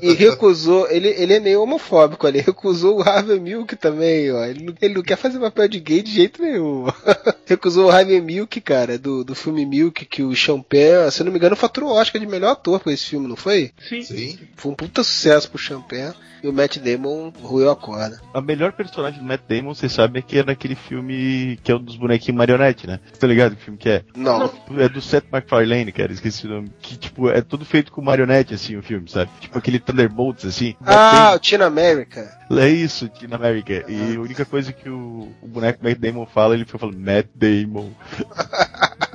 [0.00, 2.38] E recusou, ele, ele é meio homofóbico ali.
[2.38, 4.44] Recusou o Harvey Milk também, ó.
[4.44, 6.86] Ele não, ele não quer fazer papel de gay de jeito nenhum.
[7.46, 11.32] recusou o Harvey Milk, cara, do, do filme Milk, que o Champagne, se eu não
[11.32, 13.72] me engano, faturou Oscar de melhor ator por esse filme, não foi?
[13.88, 14.02] Sim.
[14.02, 14.38] Sim.
[14.54, 16.14] Foi um puta sucesso pro Champagne.
[16.46, 18.20] E o Matt Damon ruiu a corda.
[18.32, 21.74] A melhor personagem do Matt Damon, vocês sabem, é que é naquele filme que é
[21.74, 23.00] o dos bonequinhos marionete, né?
[23.18, 24.04] Tá ligado que filme que é?
[24.14, 24.48] Não.
[24.78, 26.70] É do Seth MacFarlane, cara, esqueci o nome.
[26.80, 29.28] Que, tipo, é tudo feito com marionete, assim, o filme, sabe?
[29.40, 30.76] Tipo aquele Thunderbolts, assim.
[30.86, 32.38] Ah, o Teen America.
[32.48, 33.84] É isso, Teen America.
[33.88, 37.26] E a única coisa que o, o boneco Matt Damon fala, ele foi falando Matt
[37.34, 37.90] Damon.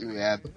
[0.00, 0.50] Que merda.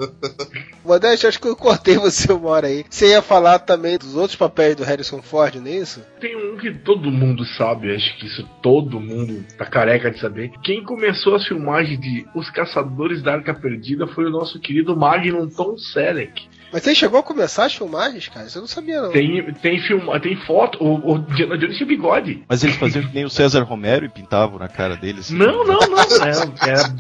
[0.86, 2.86] Modeste, acho que eu cortei você uma hora aí.
[2.90, 6.02] Você ia falar também dos outros papéis do Harrison Ford, não é isso?
[6.20, 10.52] Tem um que todo mundo sabe, acho que isso todo mundo tá careca de saber.
[10.64, 15.50] Quem começou as filmagens de Os Caçadores da Arca Perdida foi o nosso querido Magnum
[15.50, 16.48] Tom Selleck.
[16.74, 18.50] Mas ele chegou a começar as filmagens, cara?
[18.50, 19.12] Você não sabia, não.
[19.12, 22.44] Tem, tem, filma, tem foto, o, o Indiana Jones tinha bigode.
[22.50, 25.28] Mas eles faziam que nem o César Romero e pintavam na cara deles.
[25.28, 25.36] assim.
[25.36, 26.00] Não, não, não.
[26.00, 26.96] Era, era,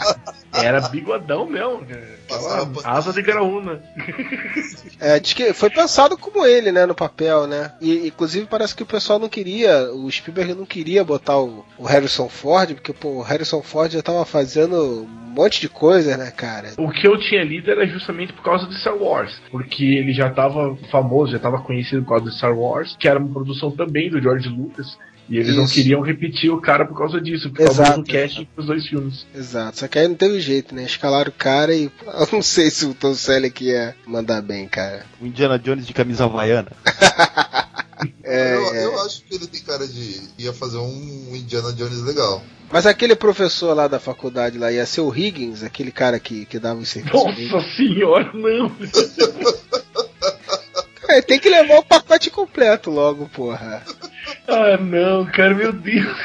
[0.53, 1.85] era bigodão mesmo.
[2.25, 3.81] Aquela asa de graúna.
[4.99, 7.73] É, diz que foi pensado como ele, né, no papel, né?
[7.81, 11.85] E, inclusive, parece que o pessoal não queria, o Spielberg não queria botar o, o
[11.85, 16.31] Harrison Ford, porque, pô, o Harrison Ford já tava fazendo um monte de coisa, né,
[16.31, 16.73] cara?
[16.77, 19.41] O que eu tinha lido era justamente por causa de Star Wars.
[19.51, 23.19] Porque ele já estava famoso, já estava conhecido por causa de Star Wars, que era
[23.19, 24.97] uma produção também do George Lucas.
[25.29, 25.73] E eles não Isso.
[25.73, 29.25] queriam repetir o cara por causa disso, por causa Exato, do casting dos dois filmes.
[29.33, 30.83] Exato, só que aí não teve jeito, né?
[30.83, 35.05] Escalaram o cara e eu não sei se o Tom Selleck ia mandar bem, cara.
[35.21, 36.71] O Indiana Jones de camisa havaiana.
[38.21, 38.85] É, eu, é.
[38.85, 42.43] eu acho que ele tem cara de ia fazer um Indiana Jones legal.
[42.71, 46.57] Mas aquele professor lá da faculdade lá ia ser o Higgins, aquele cara que, que
[46.59, 47.15] dava o serviço.
[47.15, 48.71] Nossa senhora, não!
[51.13, 53.83] É, tem que levar o pacote completo logo, porra.
[54.47, 56.17] Ah, não, cara, meu Deus.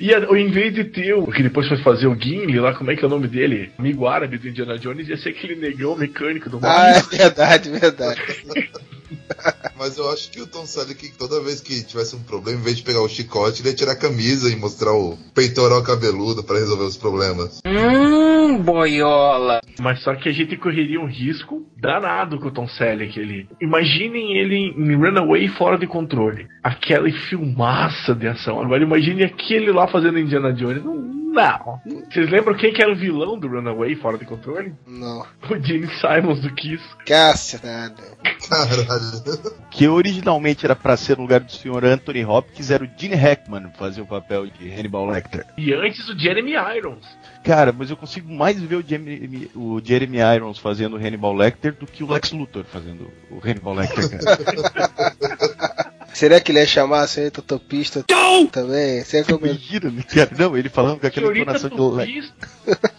[0.00, 2.90] E a- em vez de ter o que depois foi fazer o Gimli lá, como
[2.90, 3.72] é que é o nome dele?
[3.78, 8.20] Amigo árabe do Indiana Jones, ia ser aquele negão mecânico do Ah, é verdade, verdade.
[9.78, 12.76] Mas eu acho que o Tom Selleck, toda vez que tivesse um problema, em vez
[12.76, 16.58] de pegar o chicote, ele ia tirar a camisa e mostrar o peitoral cabeludo pra
[16.58, 17.60] resolver os problemas.
[17.66, 19.60] Hum, boiola.
[19.80, 23.48] Mas só que a gente correria um risco danado com o Tom Selleck ali.
[23.60, 26.46] Imaginem ele em Runaway fora de controle.
[26.62, 28.60] Aquela filmaça de ação.
[28.60, 30.84] Agora imagine aquele lá fazendo Indiana Jones.
[30.84, 31.80] Não, Não.
[32.10, 34.74] Vocês lembram quem que era o vilão do Runaway fora de controle?
[34.86, 35.24] Não.
[35.48, 36.82] O Gene Simons do Kiss.
[37.06, 38.02] Cacetada.
[38.48, 39.60] Caralho.
[39.70, 41.84] Que originalmente era pra ser no lugar do Sr.
[41.84, 45.46] Anthony Hopkins, era o Gene Hackman fazer o papel de Hannibal Lecter.
[45.56, 47.06] E antes o Jeremy Irons.
[47.44, 51.74] Cara, mas eu consigo mais ver o Jeremy, o Jeremy Irons fazendo o Hannibal Lecter
[51.74, 55.80] do que o Lex Luthor fazendo o Hannibal Lecter, cara.
[56.12, 58.04] Será que ele ia chamar a senhorita topista
[58.50, 59.02] também?
[59.04, 59.38] Será que eu...
[59.38, 60.30] Imagina, né, cara?
[60.38, 62.30] Não, ele falando com aquela entonação de.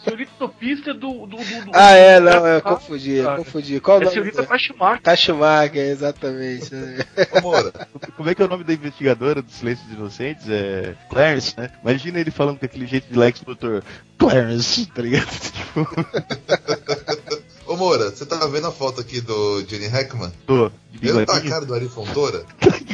[0.03, 1.27] Senhorita Topista do.
[1.27, 3.79] do, do, do Ah, é, não, eu confundi, eu confundi.
[3.79, 4.13] Qual o É nome?
[4.13, 5.03] senhorita Tashimaki.
[5.03, 6.71] Tachmaker, exatamente.
[7.37, 7.71] Ô, Moura,
[8.17, 10.45] Como é que é o nome da investigadora do Silêncio dos Inocentes?
[10.49, 10.95] É.
[11.09, 11.69] Clarence, né?
[11.83, 13.83] Imagina ele falando com aquele jeito de Lex Luthor.
[14.17, 15.27] Clarence, tá ligado?
[17.31, 20.31] Tipo, ô Moura, você tá vendo a foto aqui do Gene Hackman?
[20.45, 20.69] tô.
[21.01, 22.43] Ele tá a cara do Ari Fontoura?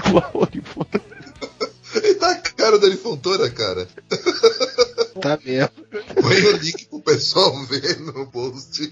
[0.07, 0.85] Igual ele pô.
[1.95, 3.87] Ele tá a cara do Ari Fontoura, cara.
[5.21, 5.71] Tá mesmo.
[6.21, 8.91] Põe o link pessoal ver no post.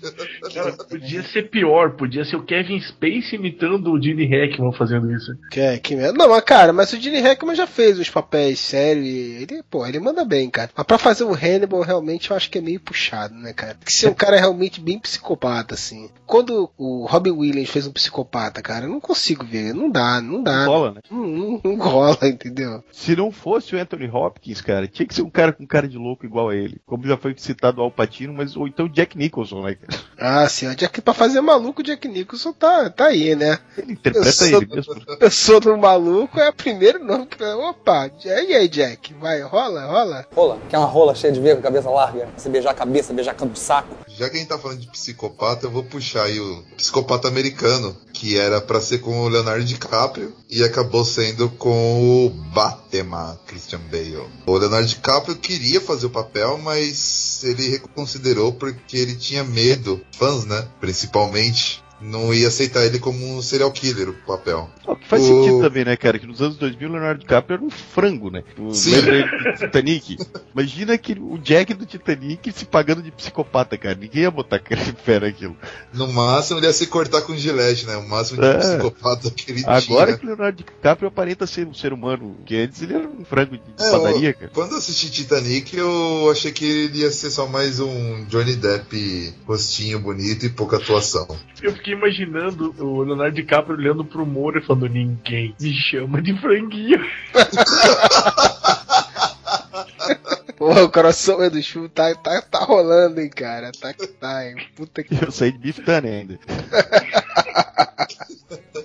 [0.54, 5.38] Cara, podia ser pior, podia ser o Kevin Space imitando o Gene Hackman fazendo isso.
[5.51, 6.17] Que, que merda.
[6.17, 9.86] Não, mas cara, mas o Gene Hackman já fez uns papéis sérios e ele, pô,
[9.86, 10.69] ele manda bem, cara.
[10.75, 13.73] Mas pra fazer o Hannibal, realmente, eu acho que é meio puxado, né, cara?
[13.73, 16.10] Tem que ser um cara realmente bem psicopata, assim.
[16.25, 19.73] Quando o Robin Williams fez um psicopata, cara, eu não consigo ver.
[19.73, 20.65] Não dá, não dá.
[20.65, 21.01] Rola, né?
[21.12, 22.84] Não, não, não rola, entendeu?
[22.91, 25.97] Se não fosse o Anthony Hopkins, cara, tinha que ser um cara com cara de
[25.97, 26.80] louco igual a ele.
[26.86, 29.77] Como já foi citado o Al Pacino, mas ou então Jack Nicholson, né?
[30.17, 33.59] Ah, sim, ó, Jack, pra fazer maluco, o Jack Nicholson tá, tá aí, né?
[33.77, 34.95] Ele interpreta Eu sou- ele mesmo.
[35.19, 37.43] Eu sou do maluco, é o primeiro nome que.
[37.43, 39.13] Opa, e aí, Jack?
[39.15, 40.25] Vai, rola, rola?
[40.33, 42.29] Rola, quer uma rola cheia de veia com a cabeça larga?
[42.37, 43.95] Você beijar a cabeça, beijar canto do saco.
[44.07, 47.95] Já que a gente tá falando de psicopata, eu vou puxar aí o psicopata americano,
[48.13, 53.79] que era pra ser com o Leonardo DiCaprio e acabou sendo com o Batman, Christian
[53.91, 54.23] Bale.
[54.45, 60.45] O Leonardo DiCaprio queria fazer o papel, mas ele reconsiderou porque ele tinha medo, fãs,
[60.45, 64.69] né, principalmente, não ia aceitar ele como um serial killer o papel.
[64.88, 66.19] O que faz O- sentido também, né, cara?
[66.19, 68.43] Que nos anos 2000 o Leonardo DiCaprio era um frango, né?
[68.58, 68.91] O- Sim.
[68.95, 70.17] Lembra ele do Titanic?
[70.53, 73.95] Imagina que o Jack do Titanic se pagando de psicopata, cara.
[73.95, 74.62] Ninguém ia botar
[75.03, 75.55] fé naquilo.
[75.93, 77.95] No máximo ele ia se cortar com gilete, né?
[77.97, 78.58] O máximo de É.
[78.58, 80.17] psicopata que ele Agora tinha.
[80.17, 83.58] que o Leonardo DiCaprio aparenta ser um ser humano, que antes ele era um frango
[83.58, 84.51] de É, padaria, eu- cara.
[84.53, 89.34] Quando eu assisti Titanic, eu achei que ele ia ser só mais um Johnny Depp
[89.47, 91.27] rostinho bonito e pouca atuação.
[91.62, 96.35] Eu fiquei imaginando o Leonardo DiCaprio olhando pro Moura e falando: Ninguém me chama de
[96.39, 96.99] franguinho.
[100.57, 103.73] Pô, o coração é do chu tá, tá, tá rolando, hein, cara.
[103.73, 104.55] Tá que tá, hein.
[104.75, 105.13] Puta que.
[105.13, 106.39] Eu saí de Tane ainda.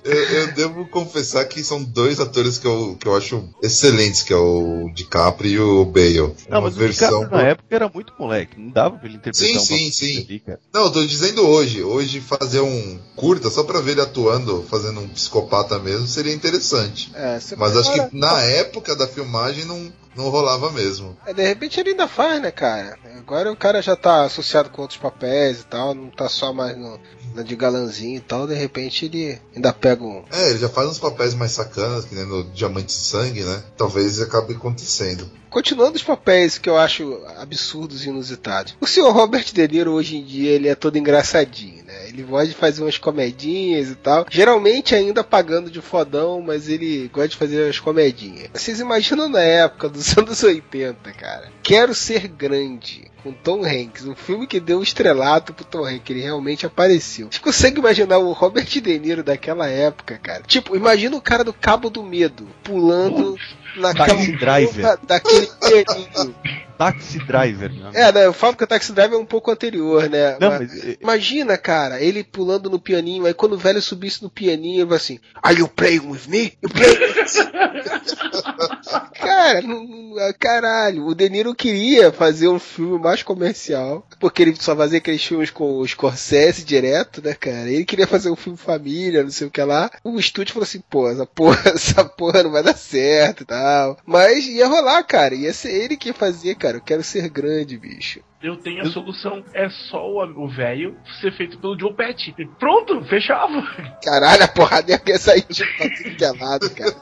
[0.02, 4.32] Eu, eu devo confessar que são dois atores que eu, que eu acho excelentes, que
[4.32, 6.34] é o DiCaprio e o Bale.
[6.48, 8.60] Não, uma mas o DiCaprio na época era muito moleque.
[8.60, 10.26] Não dava pra ele interpretar Sim, um sim, sim.
[10.28, 10.42] ali.
[10.72, 11.82] Não, eu tô dizendo hoje.
[11.82, 17.10] Hoje fazer um curta só pra ver ele atuando, fazendo um psicopata mesmo, seria interessante.
[17.14, 21.16] É, você Mas acho que na época da filmagem não, não rolava mesmo.
[21.26, 22.98] É, de repente ele ainda faz, né, cara?
[23.16, 26.76] Agora o cara já tá associado com outros papéis e tal, não tá só mais
[26.76, 27.00] no,
[27.34, 30.24] na de galanzinho e tal, de repente ele ainda pega um.
[30.30, 33.62] É, ele já faz uns papéis mais sacanas, que nem no Diamante de Sangue, né?
[33.76, 35.30] Talvez acabe acontecendo.
[35.50, 38.76] Continuando os papéis que eu acho absurdos e inusitados.
[38.80, 42.08] O senhor Robert De Niro hoje em dia ele é todo engraçadinho, né?
[42.08, 44.26] Ele pode fazer umas comedinhas e tal.
[44.30, 48.48] Geralmente ainda pagando de fodão, mas ele gosta de fazer umas comedinhas.
[48.54, 51.50] Vocês imaginam na época dos anos 80, cara?
[51.64, 53.10] Quero ser grande.
[53.22, 57.28] Com Tom Hanks, um filme que deu um estrelato pro Tom Hanks, ele realmente apareceu.
[57.30, 60.42] Você consegue imaginar o Robert De Niro daquela época, cara?
[60.46, 63.36] Tipo, imagina o cara do Cabo do Medo pulando
[63.76, 64.98] naquela Taxi Driver.
[65.06, 66.34] daquele pianinho.
[66.78, 67.90] Taxi Driver, né?
[67.92, 70.38] É, né, eu falo que o Taxi Driver é um pouco anterior, né?
[70.40, 74.22] Não, Mas- mas, é, Imagina, cara, ele pulando no pianinho, aí quando o velho subisse
[74.22, 76.54] no pianinho, ele vai assim, Are you playing with me?
[76.62, 79.10] You playing with me?
[79.20, 84.56] cara, não- não- caralho, o De Niro queria fazer um filme mais comercial, porque ele
[84.58, 87.68] só fazia aqueles filmes com o Scorsese direto, né, cara?
[87.70, 89.90] Ele queria fazer um filme família, não sei o que lá.
[90.04, 93.98] O estúdio falou assim, pô, essa porra, essa porra não vai dar certo e tal.
[94.06, 96.76] Mas ia rolar, cara, ia ser ele que ia fazer, cara.
[96.78, 98.20] Eu quero ser grande, bicho.
[98.42, 99.44] Eu tenho a solução.
[99.52, 102.34] É só o velho ser feito pelo Joe Pesci.
[102.58, 103.62] Pronto, fechava.
[104.02, 106.96] Caralho, a porrada ia sair de tudo que é lado, cara.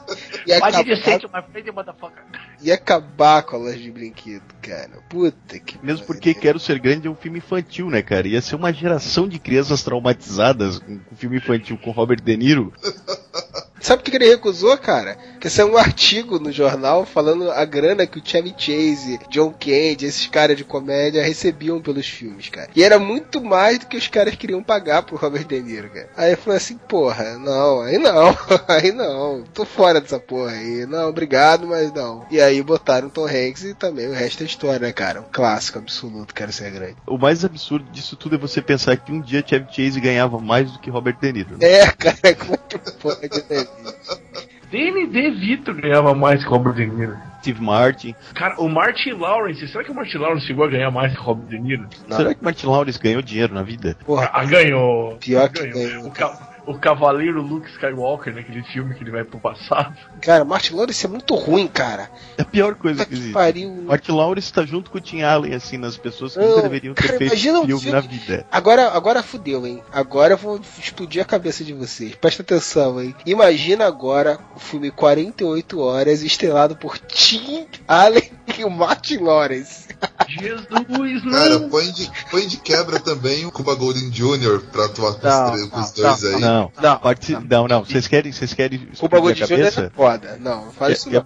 [0.45, 0.91] Ia Pode acabar,
[2.61, 5.01] ia acabar com a loja de brinquedo, cara.
[5.09, 8.27] Puta que Mesmo porque Quero Ser Grande é um filme infantil, né, cara?
[8.27, 12.73] Ia ser uma geração de crianças traumatizadas com com filme infantil com Robert De Niro.
[13.79, 15.17] Sabe por que ele recusou, cara?
[15.31, 20.05] Porque saiu um artigo no jornal falando a grana que o Chevy Chase, John Candy,
[20.05, 22.69] esses caras de comédia recebiam pelos filmes, cara.
[22.75, 26.09] E era muito mais do que os caras queriam pagar pro Robert De Niro, cara.
[26.17, 28.37] Aí eu falei assim, porra, não, aí não,
[28.67, 30.85] aí não, tô fora dessa porra aí.
[30.85, 32.25] Não, obrigado, mas não.
[32.29, 35.21] E aí botaram Tom Hanks e também o resto é história, né, cara?
[35.21, 36.97] Um clássico absoluto, quero ser grande.
[37.07, 40.71] O mais absurdo disso tudo é você pensar que um dia Chevy Chase ganhava mais
[40.71, 41.57] do que Robert De Niro.
[41.57, 41.67] né?
[41.67, 43.67] É, cara, como é que pode, né?
[44.71, 47.17] Danny DeVito ganhava mais que Robert De Niro.
[47.39, 48.13] Steve Martin.
[48.35, 51.47] Cara, o Martin Lawrence, será que o Martin Lawrence chegou a ganhar mais que Robert
[51.47, 51.87] De Niro?
[52.09, 53.95] Será que Martin Lawrence ganhou dinheiro na vida?
[54.05, 55.15] Porra, Ah, ganhou.
[55.17, 55.87] Pior que ganhou.
[55.89, 56.07] ganhou.
[56.07, 56.37] O, ca-
[56.71, 59.97] o Cavaleiro Luke Skywalker, naquele filme que ele vai pro passado.
[60.21, 62.11] cara, Martin Lawrence é muito ruim, cara.
[62.37, 63.33] É a pior coisa que que existe.
[63.33, 63.71] pariu.
[63.87, 66.93] Martin Lawrence tá junto com o Tim Allen, assim, nas pessoas que Não, nunca deveriam
[66.93, 68.45] ter cara, feito imagina um filme, filme- na vida.
[68.51, 69.81] Agora, agora fudeu, hein?
[69.91, 72.13] Agora eu vou explodir a cabeça de vocês.
[72.15, 73.15] Presta atenção, hein?
[73.25, 79.87] Imagina agora o filme 48 horas estrelado por Tim Allen e o Martin Lawrence.
[80.27, 81.69] Jesus, Cara, não!
[81.69, 84.61] põe de, põe de quebra também o Cuba Golden Jr.
[84.71, 85.79] pra atuar com, Não, os, três- com
[86.35, 86.71] os não, não.
[86.81, 86.99] Não, Não.
[86.99, 87.83] partici- não, não.
[87.85, 89.91] Vocês querem, vocês querem O explodir bagulho a de Júnior é cabeça?
[89.95, 90.37] foda.
[90.39, 91.21] Não, não faz isso não.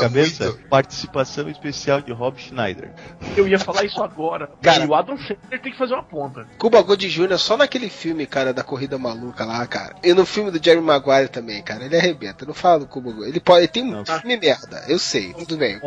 [0.00, 0.44] cabeça?
[0.44, 0.68] muito.
[0.68, 2.90] Participação especial de Rob Schneider.
[3.36, 4.48] Eu ia falar isso agora.
[4.62, 6.46] Cara- e o Adam Sandler tem que fazer uma ponta.
[6.58, 7.38] Cuba Gold Jr.
[7.38, 9.94] só naquele filme, cara, da corrida maluca lá, cara.
[10.02, 11.84] E no filme do Jerry Maguire também, cara.
[11.84, 12.44] Ele arrebenta.
[12.46, 13.28] Não fala do Cuba Gold.
[13.28, 13.58] Ele pode.
[13.60, 14.84] Ele tem um filme merda.
[14.88, 15.32] Eu sei.
[15.34, 15.80] Tudo bem.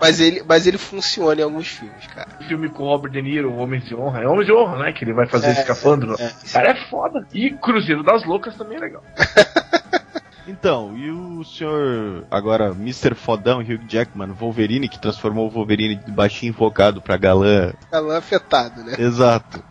[0.00, 2.28] Mas ele, mas ele funciona em alguns filmes, cara.
[2.40, 4.22] O filme com o Robert De Niro, o Homem de Honra.
[4.22, 4.92] É Homem de Honra, né?
[4.92, 6.14] Que ele vai fazer É, escafandro.
[6.18, 6.32] é.
[6.52, 7.26] Cara, é foda.
[7.32, 9.02] E Cruzeiro das Loucas também é legal.
[10.44, 13.14] Então, e o senhor, agora, Mr.
[13.14, 17.72] Fodão, Hugh Jackman, Wolverine, que transformou o Wolverine de baixinho focado pra galã.
[17.92, 18.96] Galã afetado, né?
[18.98, 19.62] Exato.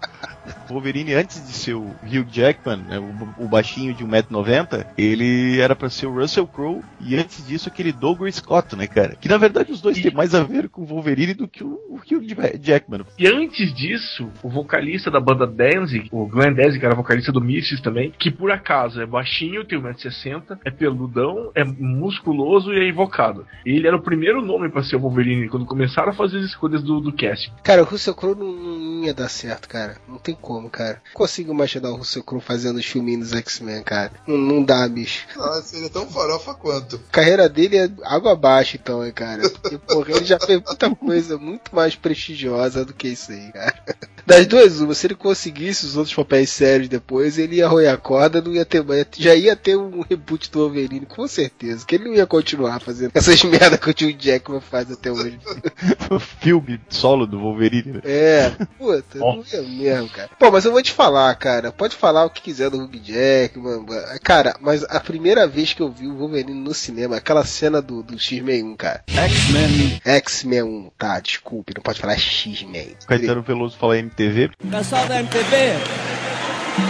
[0.67, 5.75] Wolverine, antes de ser o Hugh Jackman, né, o, o baixinho de 1,90m, ele era
[5.75, 9.15] pra ser o Russell Crowe, e antes disso aquele Douglas Scott, né, cara?
[9.19, 11.63] Que na verdade os dois E- têm mais a ver com o Wolverine do que
[11.63, 12.25] o, o Hugh
[12.61, 13.01] Jackman.
[13.17, 17.41] E antes disso, o vocalista da banda Danzig, o Glenn Danzig, que era vocalista do
[17.41, 22.89] Misfits também, que por acaso é baixinho, tem 1,60m, é peludão, é musculoso e é
[22.89, 23.45] invocado.
[23.65, 26.81] Ele era o primeiro nome pra ser o Wolverine quando começaram a fazer as escolhas
[26.83, 27.51] do, do casting.
[27.63, 29.97] Cara, o Russell Crowe não, não ia dar certo, cara.
[30.11, 31.01] Não tem como, cara.
[31.05, 34.11] Não consigo imaginar o Russell Crowe fazendo os filminhos dos X-Men, cara.
[34.27, 35.25] Não, não dá, bicho.
[35.39, 36.97] Ah, seria tão farofa quanto.
[36.97, 39.49] A carreira dele é água abaixo, então, hein, cara.
[39.49, 43.83] Porque, porra, ele já fez muita coisa muito mais prestigiosa do que isso aí, cara.
[44.25, 47.97] Das duas, uma, se ele conseguisse os outros papéis sérios depois, ele ia roer a
[47.97, 49.05] corda, não ia ter mais.
[49.17, 51.85] Já ia ter um reboot do Wolverine, com certeza.
[51.85, 55.39] Que ele não ia continuar fazendo essas merdas que o Tio Jackman faz até hoje.
[56.09, 58.01] o filme solo do Wolverine, né?
[58.03, 60.29] É, puta, não ia mesmo, cara.
[60.37, 61.71] Pô, mas eu vou te falar, cara.
[61.71, 63.85] Pode falar o que quiser do Hugh Jackman.
[64.23, 68.03] Cara, mas a primeira vez que eu vi o Wolverine no cinema, aquela cena do,
[68.03, 69.03] do X-Men 1, cara.
[69.07, 70.01] X-Men.
[70.03, 72.95] X-Men 1, tá, desculpe, não pode falar X-Men.
[73.07, 74.51] Caetano Veloso fala MTV.
[74.69, 75.73] Pessoal da MTV,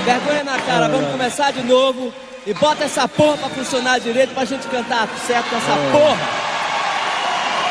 [0.06, 2.12] vergonha na cara, vamos começar de novo
[2.46, 6.18] e bota essa porra pra funcionar direito pra gente cantar certo com essa porra.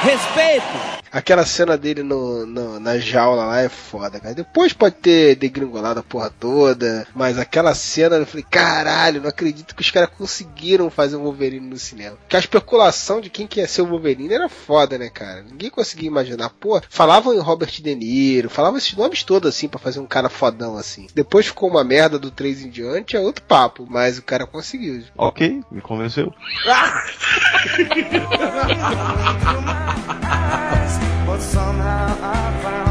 [0.03, 1.00] Respeito!
[1.12, 4.35] Aquela cena dele no, no- na jaula lá é foda, cara.
[4.35, 9.75] Depois pode ter degringolado a porra toda, mas aquela cena eu falei, caralho, não acredito
[9.75, 12.16] que os caras conseguiram fazer um Wolverine no cinema.
[12.16, 15.42] Porque a especulação de quem que ia ser o Wolverine era foda, né, cara?
[15.42, 16.51] Ninguém conseguia imaginar.
[16.51, 20.29] Pô, falavam em Robert De Niro, falavam esses nomes todos assim pra fazer um cara
[20.29, 21.07] fodão assim.
[21.14, 25.03] Depois ficou uma merda do 3 em diante, é outro papo, mas o cara conseguiu.
[25.16, 26.33] Ok, me convenceu.
[31.31, 32.89] But somehow I found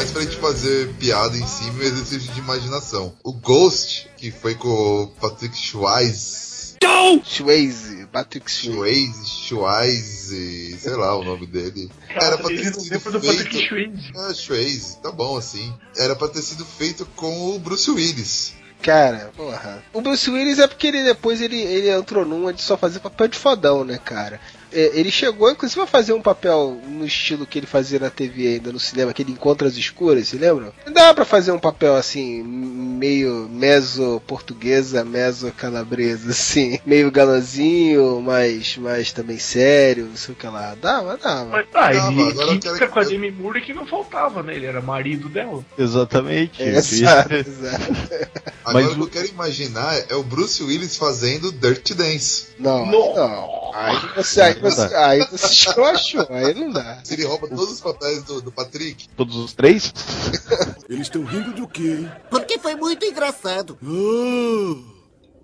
[0.00, 3.12] mais pra gente fazer piada em cima e um exercício de imaginação.
[3.22, 6.78] O Ghost, que foi com o Patrick Swayze.
[7.22, 11.90] Swayze, Patrick Swayze, Swayze, sei lá o nome dele.
[12.08, 13.20] Era pra ter sido feito...
[13.20, 14.10] Patrick Swayze.
[14.16, 15.70] Ah, Swayze, tá bom assim.
[15.98, 18.54] Era pra ter sido feito com o Bruce Willis.
[18.80, 19.84] Cara, porra.
[19.92, 23.28] O Bruce Willis é porque ele depois ele, ele entrou numa de só fazer papel
[23.28, 24.40] de fodão, né, cara?
[24.72, 28.46] É, Ele chegou, inclusive, a fazer um papel no estilo que ele fazia na TV
[28.54, 30.72] ainda no cinema, que ele encontra as escuras, se lembram?
[30.92, 39.38] Dá pra fazer um papel assim, meio meso-portuguesa, meso-calabresa, assim, meio galãzinho, mas, mas também
[39.38, 40.74] sério, não sei o que lá.
[40.80, 41.64] Dava, dava.
[41.72, 44.54] Mas, Não, ele agora química quero- com a Demi Moore que não faltava, né?
[44.54, 45.64] Ele era marido dela.
[45.78, 46.62] Exatamente.
[46.62, 47.92] É, Exato, exato.
[48.62, 52.48] Agora Mas o que eu quero imaginar é o Bruce Willis fazendo Dirty Dance.
[52.58, 53.70] Não, não.
[53.74, 57.00] Aí você, aí você, aí você escrachou, aí não dá.
[57.04, 59.08] Se ele rouba todos os papéis do, do Patrick.
[59.16, 59.92] Todos os três?
[60.88, 62.12] Eles estão rindo do quê, hein?
[62.28, 63.78] Porque foi muito engraçado.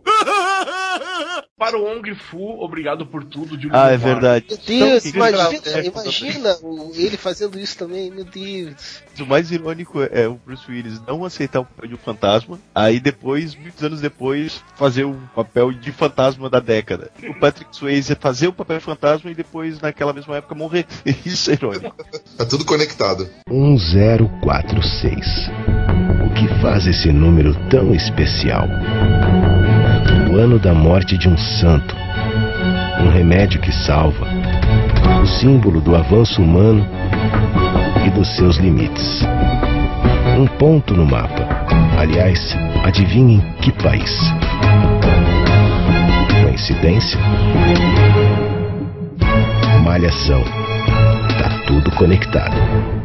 [1.59, 3.57] Para o Ong Fu, obrigado por tudo.
[3.57, 4.45] De Ah, é verdade.
[4.49, 9.03] Meu Deus, Então, imagina, imagina o- ele fazendo isso também, meu Deus.
[9.19, 13.01] O mais irônico é o Bruce Willis não aceitar o papel de um fantasma, aí
[13.01, 17.11] depois, muitos anos depois, fazer o papel de fantasma da década.
[17.27, 20.85] O Patrick Swayze fazer o papel de fantasma e depois, naquela mesma época, morrer.
[21.25, 21.97] Isso é irônico.
[22.37, 23.31] Tá tudo conectado.
[23.49, 25.27] 1046.
[26.27, 28.69] O que faz esse número tão especial?
[30.37, 31.97] O ano da morte de um santo.
[33.01, 34.27] Um remédio que salva.
[35.23, 36.87] O símbolo do avanço humano
[38.07, 39.23] e dos seus limites.
[40.39, 41.49] Um ponto no mapa.
[41.99, 44.15] Aliás, adivinhem que país?
[46.45, 47.19] Coincidência?
[49.83, 50.45] Malhação.
[51.39, 52.96] Tá tudo conectado.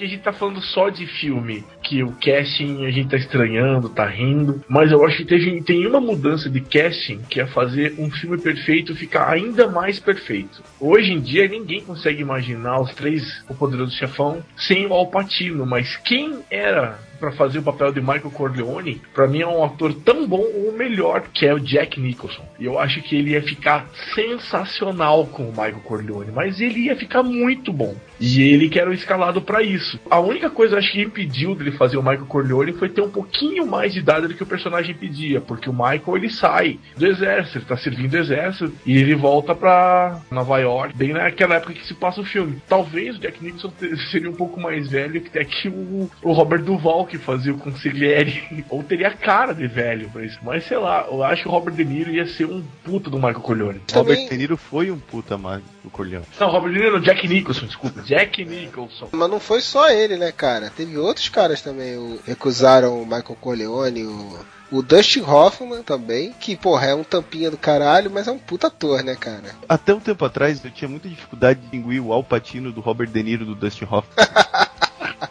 [0.00, 3.90] Que a gente tá falando só de filme, que o casting a gente tá estranhando,
[3.90, 7.94] tá rindo, mas eu acho que teve, tem uma mudança de casting que é fazer
[7.98, 10.62] um filme perfeito ficar ainda mais perfeito.
[10.80, 15.66] Hoje em dia ninguém consegue imaginar os três O Poderoso Chefão sem o Al Pacino,
[15.66, 19.92] mas quem era pra fazer o papel de Michael Corleone, pra mim é um ator
[19.92, 22.44] tão bom ou melhor que é o Jack Nicholson.
[22.58, 26.96] E eu acho que ele ia ficar sensacional com o Michael Corleone, mas ele ia
[26.96, 27.94] ficar muito bom.
[28.18, 29.98] E ele que era o escalado pra isso.
[30.10, 33.66] A única coisa acho que impediu dele fazer o Michael Corleone foi ter um pouquinho
[33.66, 37.58] mais de idade do que o personagem pedia, porque o Michael ele sai do exército,
[37.58, 41.86] ele tá servindo o exército e ele volta pra Nova York, bem naquela época que
[41.86, 42.60] se passa o filme.
[42.68, 43.72] Talvez o Jack Nicholson
[44.10, 47.58] seria um pouco mais velho que até que o, o Robert Duval que fazia o
[47.58, 50.38] Consigliere, ou teria a cara de velho pra isso.
[50.42, 53.16] Mas sei lá, eu acho que o Robert De Niro ia ser um puta do
[53.16, 53.80] Michael Corleone.
[53.92, 56.24] Robert De Niro foi um puta mais do Corleone.
[56.38, 58.02] Não, Robert De Niro, Jack Nicholson, desculpa.
[58.02, 59.08] Jack Nicholson.
[59.12, 60.70] Mas não foi só ele, né, cara?
[60.70, 64.38] Teve outros caras também o, recusaram o Michael Corleone, o,
[64.70, 68.68] o Dustin Hoffman também, que, porra, é um tampinha do caralho, mas é um puta
[68.68, 69.54] ator, né, cara?
[69.68, 73.08] Até um tempo atrás eu tinha muita dificuldade de distinguir o Al Pacino do Robert
[73.08, 74.14] De Niro do Dustin Hoffman.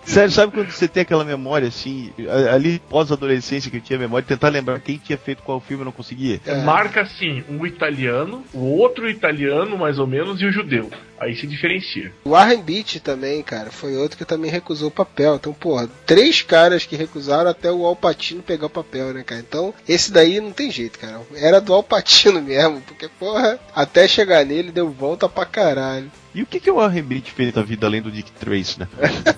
[0.04, 4.26] Sério, sabe quando você tem aquela memória assim, a- ali pós-adolescência que eu tinha memória,
[4.28, 6.40] tentar lembrar quem tinha feito qual filme eu não conseguia?
[6.64, 10.90] Marca assim, um italiano, o outro italiano, mais ou menos, e o judeu.
[11.20, 12.14] Aí se diferencia.
[12.24, 15.36] O Warren Beach também, cara, foi outro que também recusou o papel.
[15.36, 19.42] Então, porra, três caras que recusaram até o Alpatino pegar o papel, né, cara?
[19.42, 21.20] Então, esse daí não tem jeito, cara.
[21.36, 26.10] Era do Alpatino mesmo, porque, porra, até chegar nele deu volta pra caralho.
[26.34, 28.88] E o que, que o Warren Beatty fez na vida além do Dick Trace, né?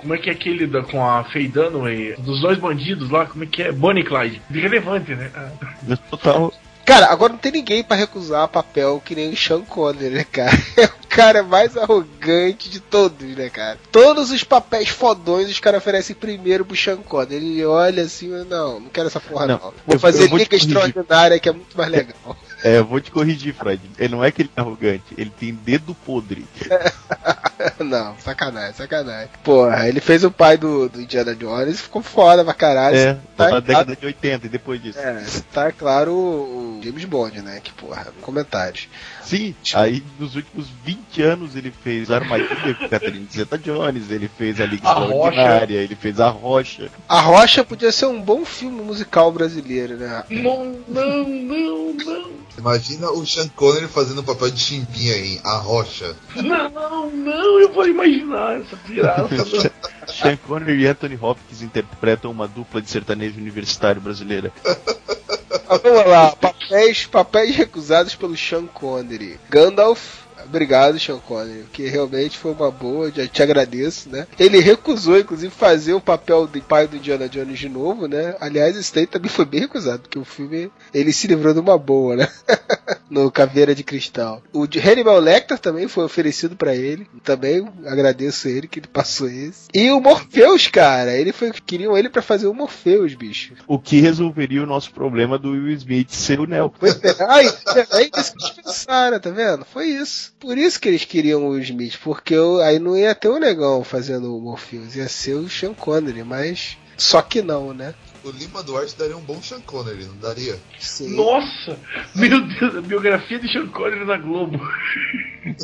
[0.00, 3.42] Como é que é aquele da, com a Faye Dunaway, dos dois bandidos lá, como
[3.44, 3.72] é que é?
[3.72, 4.40] Bonnie Clyde.
[4.48, 5.30] Irrelevante, né?
[5.34, 5.96] Ah.
[6.08, 6.52] Total.
[6.84, 10.52] Cara, agora não tem ninguém pra recusar papel que nem o Sean Connery, né, cara?
[10.78, 13.76] É o cara mais arrogante de todos, né, cara?
[13.90, 17.34] Todos os papéis fodões os caras oferecem primeiro pro Sean Connery.
[17.34, 19.54] Ele olha assim, não, não quero essa porra não.
[19.56, 20.54] Não, Vou eu- fazer eu vou Liga.
[20.54, 22.36] Extraordinária que é muito mais legal.
[22.62, 23.80] É, eu vou te corrigir, Fred.
[23.98, 26.46] Ele não é que ele é arrogante, ele tem dedo podre.
[27.78, 29.30] não, sacanagem, sacanagem.
[29.44, 32.96] Porra, ele fez o pai do, do Indiana Jones e ficou foda pra caralho.
[32.96, 34.98] É, tá, na década de 80 e depois disso.
[34.98, 37.60] É, tá claro o James Bond, né?
[37.62, 38.88] Que porra, comentários.
[39.28, 44.58] Sim, aí nos últimos 20 anos ele fez Armadilha com Catherine Zeta Jones, ele fez
[44.58, 46.90] a Liga A Extraordinária, ele fez A Rocha.
[47.06, 50.24] A Rocha podia ser um bom filme musical brasileiro, né?
[50.30, 52.30] Não, não, não, não.
[52.56, 56.16] Imagina o Sean Connery fazendo o papel de chimbinha em A Rocha.
[56.34, 59.28] Não, não, não, eu vou imaginar essa pirata.
[60.08, 64.50] Sean Connery e Anthony Hopkins interpretam uma dupla de sertanejo universitário brasileira.
[65.68, 69.38] Vamos lá, papéis, papéis recusados pelo Sean Connery.
[69.48, 74.26] Gandalf, Obrigado, Sean Connery, que realmente foi uma boa, já te agradeço, né?
[74.38, 78.34] Ele recusou, inclusive, fazer o papel do pai do Indiana Jones de novo, né?
[78.40, 81.78] Aliás, esse daí também foi bem recusado, porque o filme, ele se livrou de uma
[81.78, 82.28] boa, né?
[83.10, 84.42] no Caveira de Cristal.
[84.52, 89.28] O de Hannibal Lecter também foi oferecido pra ele, também agradeço ele que ele passou
[89.28, 89.68] esse.
[89.74, 93.54] E o Morpheus, cara, ele foi, queriam ele pra fazer o Morpheus, bicho.
[93.66, 96.72] O que resolveria o nosso problema do Will Smith ser o Neo.
[96.78, 99.64] Pois é, Ai, é isso que pensaram, tá vendo?
[99.64, 100.32] Foi isso.
[100.40, 103.82] Por isso que eles queriam o Smith, porque eu- aí não ia ter o negão
[103.82, 107.94] fazendo o Morpheus, ia ser o Sean Connery, mas só que não, né?
[108.24, 110.58] O Lima Duarte daria um bom Sean Connery, não daria?
[110.78, 111.14] Sim.
[111.14, 111.78] Nossa!
[112.14, 114.60] Meu Deus, a biografia de Sean Connery na Globo.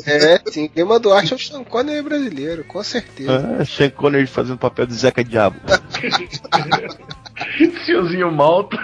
[0.05, 0.69] É, sim.
[0.75, 3.57] Lima Duarte é o Sean Connery brasileiro, com certeza.
[3.59, 5.59] Ah, Sean Connery fazendo papel de Zeca Diabo.
[7.85, 8.77] Senhorzinho Malta.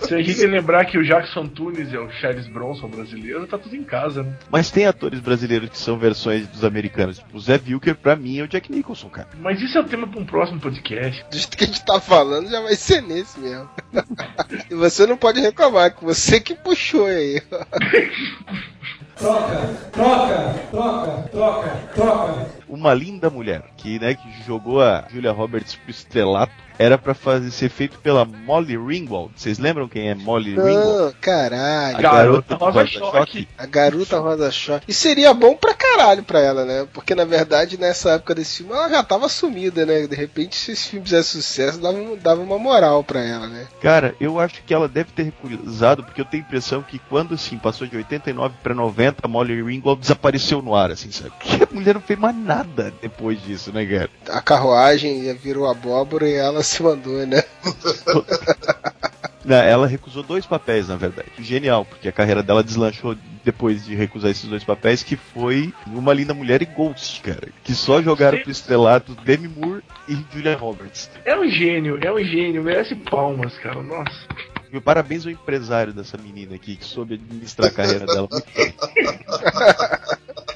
[0.00, 3.76] Se a gente lembrar que o Jackson Tunis é o Charles Bronson brasileiro, tá tudo
[3.76, 4.36] em casa, né?
[4.50, 7.18] Mas tem atores brasileiros que são versões dos americanos.
[7.18, 9.28] Tipo, o Zé Wilker, pra mim, é o Jack Nicholson, cara.
[9.38, 11.24] Mas isso é o tema pra um próximo podcast.
[11.30, 13.68] Do jeito que a gente tá falando, já vai ser nesse mesmo.
[14.70, 17.42] e você não pode reclamar, que você que puxou aí.
[19.16, 19.56] Troca,
[19.92, 22.61] troca, troca, troca, troca.
[22.72, 27.50] Uma linda mulher, que, né, que jogou a Julia Roberts pro estrelato, era pra fazer,
[27.50, 29.32] ser feito pela Molly Ringwald.
[29.36, 30.86] Vocês lembram quem é Molly Ringwald?
[30.86, 31.98] Não, caralho.
[31.98, 32.86] A garota do Rosa.
[32.86, 33.48] Choque.
[33.58, 34.86] A garota rosa choque.
[34.88, 36.88] E seria bom pra caralho pra ela, né?
[36.92, 40.06] Porque na verdade, nessa época desse filme, ela já tava sumida, né?
[40.06, 43.66] De repente, se esse filme fizesse sucesso, dava, dava uma moral pra ela, né?
[43.80, 47.34] Cara, eu acho que ela deve ter recusado, porque eu tenho a impressão que quando,
[47.34, 51.32] assim, passou de 89 pra 90, a Molly Ringwald desapareceu no ar, assim, sabe?
[51.42, 52.61] Porque a mulher não fez mais nada
[53.00, 54.10] depois disso, né, cara?
[54.28, 57.42] A carruagem virou abóbora e ela se mandou, né?
[59.44, 61.28] Não, ela recusou dois papéis, na verdade.
[61.38, 66.14] Genial, porque a carreira dela deslanchou depois de recusar esses dois papéis, que foi Uma
[66.14, 67.48] Linda Mulher e Ghost, cara.
[67.64, 71.10] Que só jogaram pro estrelato Demi Moore e Julia Roberts.
[71.24, 73.82] É um gênio, é um gênio, merece palmas, cara.
[73.82, 74.28] Nossa.
[74.72, 78.74] Meu parabéns ao empresário dessa menina aqui, que soube administrar a carreira dela muito bem.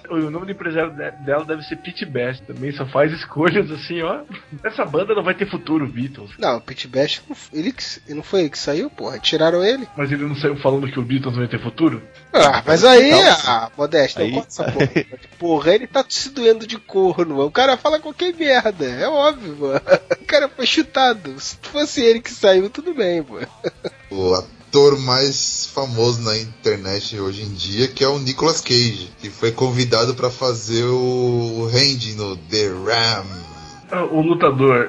[0.09, 2.43] O nome do empresário de- dela deve ser Pete Best.
[2.45, 4.23] Também só faz escolhas assim, ó.
[4.65, 6.31] Essa banda não vai ter futuro, Beatles.
[6.39, 9.19] Não, o Pete Best, ele, que- não foi ele que saiu, porra?
[9.19, 9.87] Tiraram ele.
[9.97, 12.01] Mas ele não saiu falando que o Beatles não vai ter futuro?
[12.37, 14.91] Ah, mas aí, Então, ah, Modesto, aí- essa porra.
[15.39, 17.49] Porra, ele tá se doendo de corno, mano.
[17.49, 19.81] O cara fala qualquer merda, é óbvio, mano.
[20.21, 21.39] O cara foi chutado.
[21.41, 23.39] Se fosse ele que saiu, tudo bem, pô.
[24.11, 29.31] O ator mais famoso na internet hoje em dia, que é o Nicolas Cage, que
[29.31, 33.27] foi convidado pra fazer o Randy no The Ram.
[33.91, 34.89] Ah, O lutador.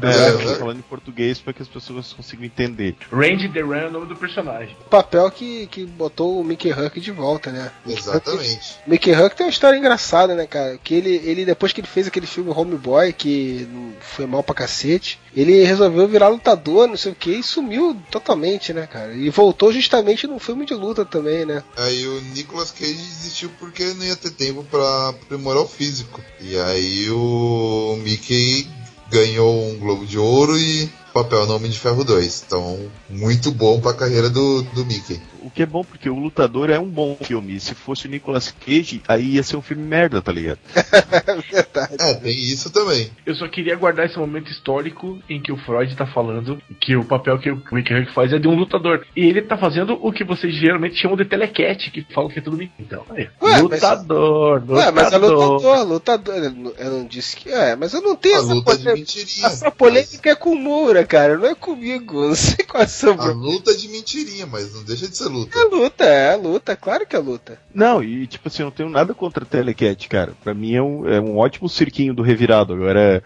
[0.00, 2.96] É, eu tô falando em português para que as pessoas consigam entender.
[3.10, 4.76] Randy The Ram é o nome do personagem.
[4.88, 7.70] Papel que, que botou o Mickey Huck de volta, né?
[7.86, 8.78] Exatamente.
[8.86, 10.78] O Mickey Huck tem uma história engraçada, né, cara?
[10.82, 13.68] Que ele, ele depois que ele fez aquele filme Homeboy, que
[14.00, 18.72] foi mal pra cacete, ele resolveu virar lutador, não sei o que, e sumiu totalmente,
[18.72, 19.12] né, cara?
[19.12, 21.62] E voltou justamente num filme de luta também, né?
[21.76, 26.20] Aí o Nicolas Cage desistiu porque não ia ter tempo pra aprimorar o físico.
[26.40, 28.66] E aí o Mickey
[29.12, 32.44] ganhou um Globo de Ouro e papel no Homem de Ferro 2.
[32.46, 32.78] Então,
[33.10, 35.20] muito bom pra carreira do, do Mickey.
[35.44, 37.58] O que é bom porque o Lutador é um bom filme.
[37.60, 40.58] Se fosse o Nicolas Cage, aí ia ser um filme merda, tá ligado?
[41.50, 41.96] Verdade.
[41.98, 43.10] É, tem isso também.
[43.26, 47.04] Eu só queria guardar esse momento histórico em que o Freud tá falando que o
[47.04, 49.04] papel que o Mickey Huck faz é de um lutador.
[49.16, 52.42] E ele tá fazendo o que vocês geralmente chamam de telequete, que falam que é
[52.42, 52.72] tudo mentira.
[52.78, 54.76] Então, aí, Ué, lutador, lutador.
[54.78, 56.34] Ué, mas é lutador, lutador.
[56.78, 57.48] Eu não- disse que.
[57.50, 58.94] É, mas eu não tenho A essa luta de polêmica.
[58.96, 59.46] mentirinha.
[59.46, 62.22] Essa polêmica é com o Moura, cara, não é comigo.
[62.32, 65.28] Não sei qual é a sua A luta de mentirinha, mas não deixa de ser
[65.32, 65.58] luta.
[65.58, 67.58] É luta, é luta, claro que é luta.
[67.74, 70.32] Não, e tipo assim, eu não tenho nada contra Telecat, cara.
[70.42, 72.74] Pra mim é um, é um ótimo cirquinho do revirado.
[72.74, 73.22] Agora,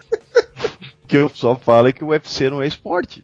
[1.02, 3.22] o que eu só falo é que o UFC não é esporte.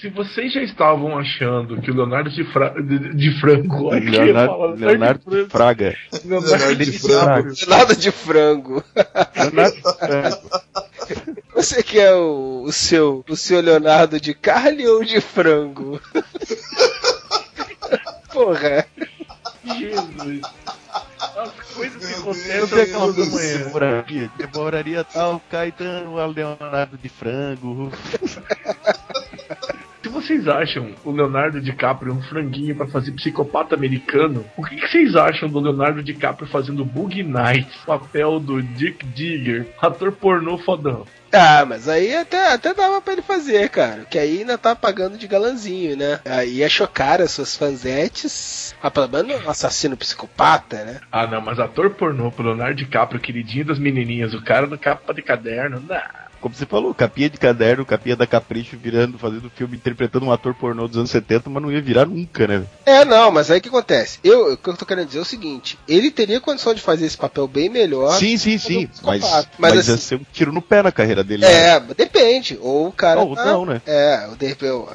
[0.00, 2.70] Se vocês já estavam achando que o Leonardo de, Fra...
[2.80, 3.92] de, de Franco.
[3.94, 5.96] eu ia Leonardo, Leonardo de Fraga.
[6.24, 7.48] Leonardo de de Franco.
[7.68, 8.84] Nada de frango.
[9.36, 10.38] Leonardo de Fraga.
[11.54, 16.00] Você quer o, o seu o seu Leonardo de carne ou de frango?
[18.36, 18.86] Porra.
[19.64, 20.42] Jesus.
[21.38, 22.60] As coisas que acontecem
[22.98, 23.58] música, manhã.
[23.64, 27.90] demoraria, demoraria tal, Caetano, Leonardo de frango.
[30.26, 34.44] Vocês acham o Leonardo DiCaprio um franguinho pra fazer psicopata americano?
[34.56, 39.68] O que, que vocês acham do Leonardo DiCaprio fazendo Boogie Nights, papel do Dick Digger,
[39.80, 41.06] ator pornô fodão?
[41.32, 44.04] Ah, mas aí até, até dava pra ele fazer, cara.
[44.04, 46.18] Que aí ainda tá pagando de galanzinho, né?
[46.24, 48.74] Aí ia chocar as suas fanzetes.
[48.82, 51.00] Ah, pelo menos um assassino psicopata, né?
[51.12, 55.14] Ah, não, mas ator pornô pro Leonardo DiCaprio, queridinho das menininhas, o cara do capa
[55.14, 56.25] de caderno, não.
[56.40, 60.54] Como você falou, capinha de caderno, capinha da Capricho virando, fazendo filme, interpretando um ator
[60.54, 62.64] pornô dos anos 70, mas não ia virar nunca, né?
[62.84, 64.18] É, não, mas aí o que acontece?
[64.22, 67.06] Eu, o que eu tô querendo dizer é o seguinte: ele teria condição de fazer
[67.06, 68.12] esse papel bem melhor.
[68.18, 68.88] Sim, sim, sim.
[69.02, 71.42] Mas, mas, Mas, ia assim, ser um tiro no pé na carreira dele.
[71.42, 71.76] né?
[71.76, 72.58] É, depende.
[72.60, 73.20] Ou o cara.
[73.20, 73.80] Ou tá, não, né?
[73.86, 74.28] É,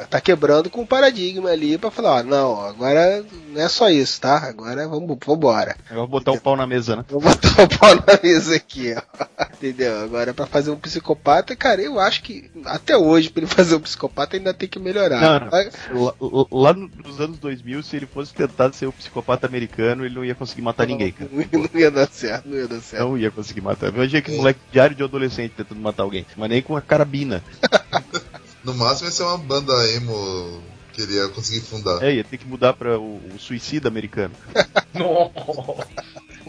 [0.10, 4.22] tá quebrando com o paradigma ali pra falar, ó, não, agora não é só isso,
[4.22, 4.38] tá?
[4.38, 5.76] Agora vamos, vambora.
[5.90, 7.06] Eu vou botar o pau na mesa, né?
[7.10, 9.02] Vou botar o pau na mesa aqui, ó.
[9.54, 10.04] Entendeu?
[10.04, 13.80] Agora, pra fazer um psicopata, cara, eu acho que até hoje, pra ele fazer um
[13.80, 15.22] psicopata, ainda tem que melhorar.
[15.22, 16.04] Não, não.
[16.04, 20.26] Lá, lá nos anos 2000, se ele fosse tentar ser o psicopata americano, ele não
[20.26, 21.30] ia conseguir matar ninguém, cara.
[21.32, 23.04] Não ia dar certo, não ia dar certo.
[23.04, 23.94] Não ia conseguir matar.
[23.94, 27.44] Imagina que moleque diário de adolescente tentando matar alguém, mas nem com a carabina.
[28.64, 30.62] No máximo ia ser uma banda emo
[30.94, 32.04] que ele ia conseguir fundar.
[32.04, 34.34] É, ia ter que mudar pra o, o suicida americano.
[34.94, 35.32] O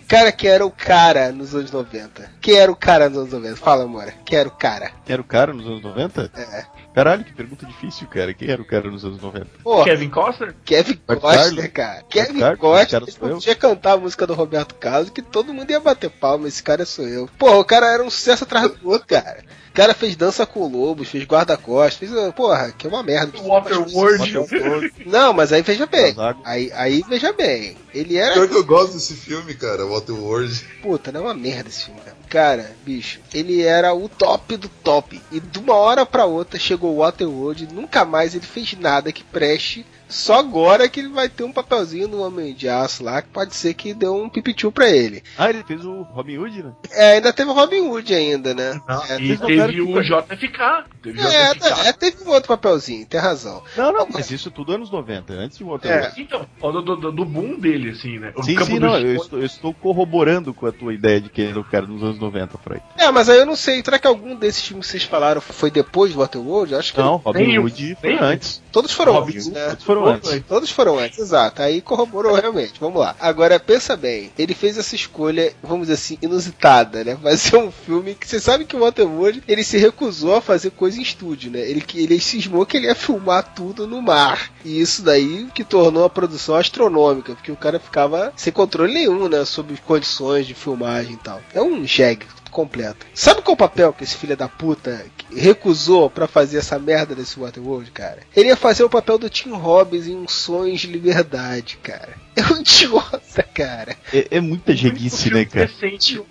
[0.02, 2.30] cara que era o cara nos anos 90.
[2.40, 3.56] Quem era o cara nos anos 90?
[3.56, 4.12] Fala, amor.
[4.24, 4.90] Quem era o cara?
[5.04, 6.30] Quem era o cara nos anos 90?
[6.34, 6.64] É.
[6.94, 8.34] Caralho, que pergunta difícil, cara.
[8.34, 9.46] Quem era o cara nos anos 90?
[9.62, 10.54] Pô, Kevin Costner?
[10.64, 11.66] Kevin Carlos?
[11.68, 12.02] cara.
[12.08, 13.28] Kevin Carlos, eu.
[13.30, 16.48] podia cantar a música do Roberto Carlos que todo mundo ia bater palma.
[16.48, 17.28] Esse cara sou eu.
[17.38, 19.42] Pô, o cara era um sucesso atrás do outro, cara.
[19.72, 22.34] O cara fez dança com lobos, fez guarda-costas, fez.
[22.34, 23.38] Porra, que é uma merda.
[23.38, 24.92] Waterworld.
[25.06, 26.14] Não, mas aí veja bem.
[26.44, 27.74] Aí, aí veja bem.
[27.94, 28.34] Ele era.
[28.34, 30.62] Pior que eu gosto desse filme, cara, Waterworld.
[30.82, 32.16] Puta, não é uma merda esse filme, cara.
[32.28, 35.18] Cara, bicho, ele era o top do top.
[35.32, 39.10] E de uma hora pra outra chegou o Waterworld e nunca mais ele fez nada
[39.10, 39.86] que preste.
[40.12, 43.54] Só agora que ele vai ter um papelzinho no Homem de Aço lá, que pode
[43.56, 45.22] ser que deu um pipitiu pra ele.
[45.38, 46.72] Ah, ele fez o Robin Hood, né?
[46.92, 48.80] É, ainda teve o Robin Hood ainda, né?
[49.08, 50.84] É, E não teve que- o JFK.
[51.02, 51.88] Teve é, JFK.
[51.88, 53.62] é, teve um outro papelzinho, tem razão.
[53.76, 56.20] Não, não, mas isso tudo anos 90, antes de Waterworld.
[56.20, 58.32] Então, falando do, do, do boom dele, assim, né?
[58.36, 61.20] O Sim, campo sim, do não, eu estou, eu estou corroborando com a tua ideia
[61.20, 62.82] de que ele era o cara nos anos 90, Freud.
[62.96, 65.70] É, mas aí eu não sei, será que algum desses filmes que vocês falaram foi
[65.70, 66.74] depois do Waterworld?
[66.74, 68.61] Acho que Não, Robin Hood foi antes.
[68.72, 69.68] Todos foram Robin antes, né?
[69.68, 70.42] Todos foram antes.
[70.48, 71.62] Todos foram antes, exato.
[71.62, 72.80] Aí corroborou realmente.
[72.80, 73.14] Vamos lá.
[73.20, 74.32] Agora, pensa bem.
[74.38, 77.16] Ele fez essa escolha, vamos dizer assim, inusitada, né?
[77.22, 80.98] Fazer um filme que você sabe que o Waterworld, ele se recusou a fazer coisa
[80.98, 81.60] em estúdio, né?
[81.60, 84.50] Ele, ele cismou que ele ia filmar tudo no mar.
[84.64, 89.28] E isso daí que tornou a produção astronômica, porque o cara ficava sem controle nenhum,
[89.28, 89.44] né?
[89.44, 91.42] Sobre condições de filmagem e tal.
[91.52, 93.06] É um jegue completo.
[93.14, 97.40] Sabe qual o papel que esse filho da puta recusou pra fazer essa merda desse
[97.40, 98.20] Waterworld, cara?
[98.36, 102.14] Ele ia fazer o papel do Tim Robbins em um Sonhos de Liberdade, cara.
[102.42, 103.94] É um idiota, cara.
[104.12, 105.66] É, é muita jeguice, né, cara?
[105.66, 106.18] Decente.
[106.18, 106.26] O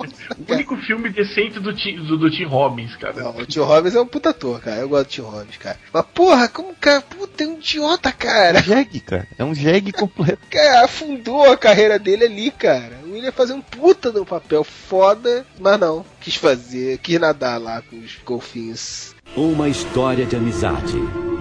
[0.52, 3.14] único filme decente do Tim, do, do Tim Robbins, cara.
[3.14, 4.82] Não, o Tim Robbins é um puta ator, cara.
[4.82, 5.80] Eu gosto do Tim Robbins, cara.
[5.94, 8.62] Mas porra, como cara, puta, é um idiota, É um cara.
[8.64, 9.28] jegue, cara.
[9.38, 10.42] É um jegue completo.
[10.50, 13.00] Cara, afundou a carreira dele ali, cara.
[13.04, 16.06] O William ia fazer um puta um papel foda, mas não.
[16.20, 19.16] Quis fazer, quis nadar lá com os golfinhos.
[19.36, 20.98] Uma história de amizade,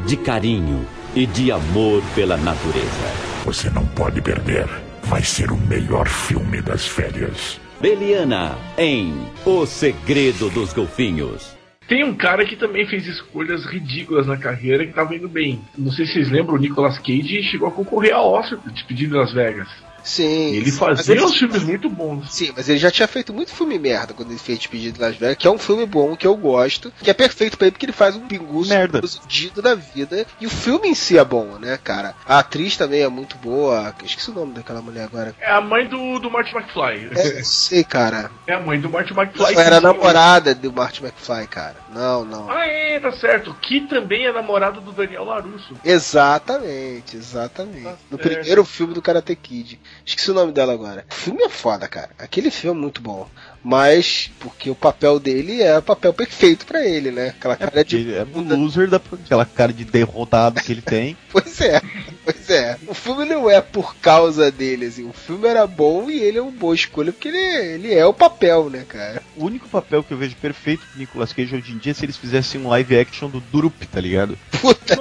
[0.06, 3.29] de carinho e de amor pela natureza.
[3.44, 4.66] Você não pode perder.
[5.04, 7.58] Vai ser o melhor filme das férias.
[7.80, 9.14] Beliana em
[9.44, 11.56] O Segredo dos Golfinhos.
[11.88, 15.60] Tem um cara que também fez escolhas ridículas na carreira que tava indo bem.
[15.76, 19.16] Não sei se vocês lembram, o Nicolas Cage chegou a concorrer ao Oscar de Despedido
[19.16, 19.68] em Las Vegas.
[20.02, 20.52] Sim.
[20.52, 22.32] E ele fazia ele- uns filmes muito bons.
[22.32, 25.16] Sim, mas ele já tinha feito muito filme merda quando ele fez Despedido de Las
[25.16, 27.86] Vegas, que é um filme bom, que eu gosto, que é perfeito pra ele, porque
[27.86, 29.00] ele faz um pinguço Merda.
[29.02, 30.26] fudido da vida.
[30.40, 32.14] E o filme em si é bom, né, cara?
[32.26, 33.94] A atriz também é muito boa.
[34.04, 35.34] Esqueci o nome daquela mulher agora.
[35.40, 37.10] É a mãe do, do Marty McFly.
[37.16, 38.30] É, sei, cara.
[38.46, 39.54] É a mãe do Marty McFly.
[39.54, 41.76] Não, era a namorada do Marty McFly, cara.
[41.94, 42.50] Não, não.
[42.50, 43.54] Ah, é, tá certo.
[43.60, 45.74] Que também é namorada do Daniel Larusso.
[45.84, 47.82] Exatamente, exatamente.
[48.10, 48.28] No certo.
[48.28, 49.80] primeiro filme do Karate Kid.
[50.04, 51.04] Esqueci o nome dela agora.
[51.10, 52.10] O filme é foda, cara.
[52.18, 53.28] Aquele filme é muito bom.
[53.62, 57.28] Mas, porque o papel dele é o papel perfeito pra ele, né?
[57.28, 57.96] Aquela cara de.
[57.96, 61.16] Ele é um loser daquela cara de derrotado que ele tem.
[61.30, 61.80] Pois é,
[62.24, 62.76] pois é.
[62.88, 65.08] O filme não é por causa dele, assim.
[65.08, 68.12] O filme era bom e ele é uma boa escolha porque ele, ele é o
[68.12, 69.22] papel, né, cara?
[69.36, 72.04] O único papel que eu vejo perfeito pro Nicolas Cage hoje em dia é se
[72.04, 74.36] eles fizessem um live action do Drup, tá ligado?
[74.60, 74.96] Puta,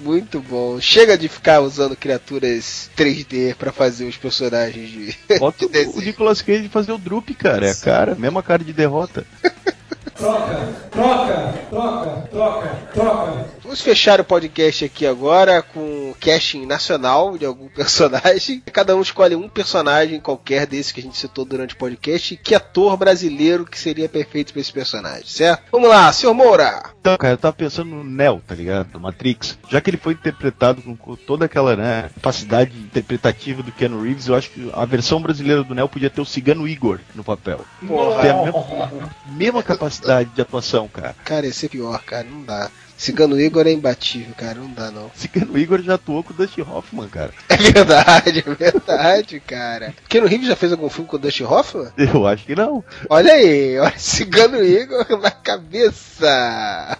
[0.00, 0.80] muito bom.
[0.80, 5.16] Chega de ficar usando criaturas 3D pra fazer os personagens de.
[5.38, 7.66] Bota o, o Nicolas Cage fazer o Drup, cara.
[7.66, 9.26] É a cara, mesma cara de derrota.
[10.18, 13.46] Troca, troca, troca, troca, troca.
[13.62, 18.60] Vamos fechar o podcast aqui agora com o casting nacional de algum personagem.
[18.72, 22.36] Cada um escolhe um personagem qualquer desse que a gente citou durante o podcast e
[22.36, 25.62] que ator brasileiro que seria perfeito para esse personagem, certo?
[25.70, 26.82] Vamos lá, senhor Moura.
[27.00, 28.88] Então, cara, eu tava pensando no Neo, tá ligado?
[28.88, 29.56] Do Matrix.
[29.68, 34.26] Já que ele foi interpretado com com toda aquela né, capacidade interpretativa do Keanu Reeves,
[34.26, 37.60] eu acho que a versão brasileira do Neo podia ter o Cigano Igor no papel.
[37.86, 38.22] Porra.
[38.22, 41.14] Tem a mesma, mesma capacidade de atuação, cara.
[41.24, 42.70] Cara, ia ser pior, cara, não dá.
[42.98, 45.08] Cigano Igor é imbatível, cara, não dá não.
[45.14, 47.32] Cigano Igor já atuou com o Dustin Hoffman, cara.
[47.48, 49.94] É verdade, é verdade, cara.
[50.08, 51.92] Keanu Reeves já fez algum filme com o Dustin Hoffman?
[51.96, 52.82] Eu acho que não.
[53.08, 56.98] Olha aí, olha Cigano Igor na cabeça.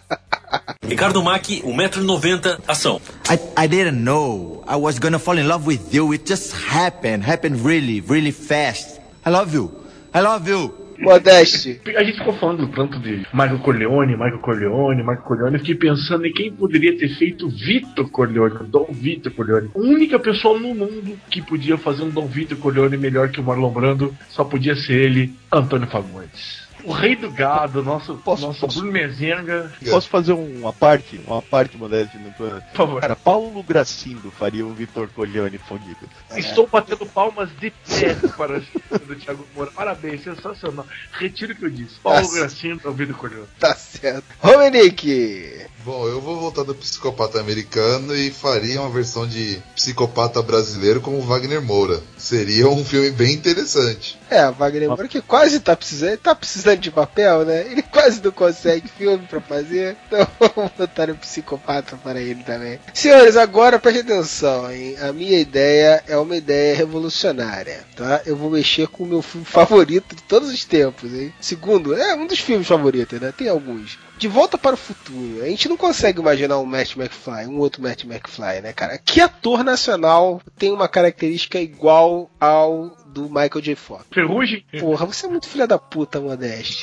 [0.87, 3.01] Ricardo Mack, 1,90m, ação.
[3.29, 6.15] I, I didn't know I was gonna fall in love with you.
[6.15, 7.25] It just happened.
[7.25, 9.01] Happened really, really fast.
[9.27, 9.73] I love you.
[10.15, 10.88] I love you.
[10.99, 11.81] Modeste.
[11.97, 15.55] A gente ficou falando tanto de Michael Corleone, Michael Corleone, Michael Corleone.
[15.55, 19.71] Eu fiquei pensando em quem poderia ter feito Vitor Corleone, Dom Vitor Corleone.
[19.75, 23.45] A única pessoa no mundo que podia fazer um Dom Vitor Corleone melhor que o
[23.45, 26.68] Marlon Brando só podia ser ele, Antônio Fagundes.
[26.85, 29.73] O rei do gado, nosso, Posso- nosso posso- Bruno Mezenga.
[29.91, 31.21] Posso fazer um- uma parte?
[31.27, 32.17] Uma parte, Modeste?
[32.19, 32.61] no plano?
[32.71, 33.01] Por favor.
[33.01, 36.09] Cara, Paulo Gracindo faria o Vitor Corleone fundido.
[36.37, 39.71] Estou batendo palmas de pé para o Thiago Moura.
[39.73, 40.87] Parabéns, sensacional.
[41.13, 41.97] Retiro o que eu disse.
[42.01, 42.39] Paulo Nossa.
[42.41, 43.49] Gracindo, ouvido Corleone.
[43.59, 44.25] Tá certo.
[44.41, 45.67] Romenick.
[45.85, 51.23] Bom, eu vou voltar do psicopata americano e faria uma versão de psicopata brasileiro como
[51.23, 52.03] Wagner Moura.
[52.17, 54.19] Seria um filme bem interessante.
[54.29, 57.65] É, Wagner Moura que quase tá precisando, tá precisando de papel, né?
[57.71, 60.27] Ele quase não consegue filme pra fazer, então
[60.57, 62.81] vamos botar um psicopata para ele também.
[62.93, 64.97] Senhores, agora preste atenção, hein?
[65.01, 68.21] A minha ideia é uma ideia revolucionária, tá?
[68.27, 71.33] Eu vou mexer com o meu filme favorito de todos os tempos, hein?
[71.41, 73.33] Segundo, é um dos filmes favoritos, né?
[73.37, 73.97] Tem alguns.
[74.19, 75.43] De volta para o futuro.
[75.43, 78.99] A gente não consegue imaginar um Matt McFly, um outro Matt McFly, né, cara?
[78.99, 83.75] Que ator nacional tem uma característica igual ao do Michael J.
[83.77, 84.05] Fox?
[84.13, 84.65] Ferrugem?
[84.81, 86.83] Porra, você é muito filha da puta, Modeste.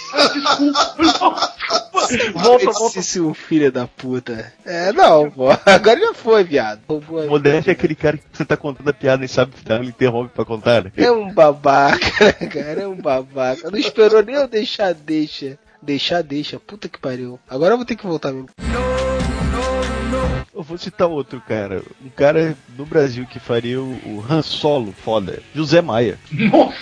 [2.34, 3.00] Volta, volta.
[3.00, 4.54] Esse seu filho da puta.
[4.66, 5.50] É, não, pô.
[5.66, 6.82] Agora já foi, viado.
[7.28, 10.34] Modeste é aquele cara que você tá contando a piada e sabe que ele interrompe
[10.34, 10.84] pra contar.
[10.86, 10.92] né?
[10.98, 12.82] É um babaca, né, cara?
[12.82, 13.70] É um babaca.
[13.70, 15.58] Não esperou nem eu deixar, deixa.
[15.86, 16.60] Deixar, deixa.
[16.60, 17.40] Puta que pariu.
[17.48, 18.50] Agora eu vou ter que voltar mesmo.
[20.54, 21.84] Eu vou citar outro cara.
[22.04, 25.44] Um cara no Brasil que faria o, o Han Solo foda.
[25.54, 26.18] José Maia.
[26.32, 26.76] Nossa!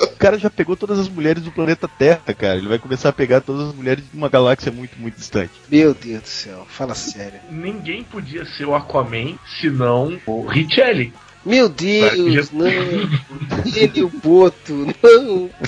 [0.00, 2.56] O cara já pegou todas as mulheres do planeta Terra, cara.
[2.56, 5.52] Ele vai começar a pegar todas as mulheres de uma galáxia muito, muito distante.
[5.70, 6.66] Meu Deus do céu.
[6.68, 7.38] Fala sério.
[7.50, 11.12] Ninguém podia ser o Aquaman senão o Richelli.
[11.44, 12.66] Meu Deus, não.
[12.66, 15.50] Ele e o Boto, não.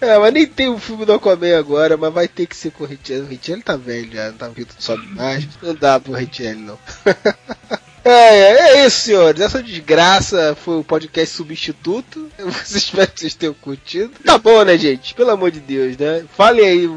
[0.00, 2.84] É, mas nem tem o filme do Aquaman agora, mas vai ter que ser com
[2.84, 3.22] o Richelli.
[3.22, 5.46] O Richelli tá velho já, não tá vindo sobe mais.
[5.62, 6.78] Não dá pro Richelli, não.
[8.04, 9.38] É, é, é isso, senhores.
[9.38, 12.30] Essa desgraça foi o podcast substituto.
[12.38, 14.12] Eu espero que vocês tenham curtido.
[14.24, 15.12] Tá bom, né, gente?
[15.12, 16.24] Pelo amor de Deus, né?
[16.34, 16.88] Falem aí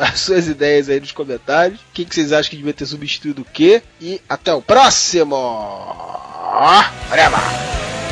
[0.00, 1.80] as suas ideias aí nos comentários.
[1.80, 3.80] O que, que vocês acham que devia ter substituído o quê?
[4.00, 5.36] E até o próximo!
[6.52, 7.36] Whatever!
[7.36, 8.05] Oh,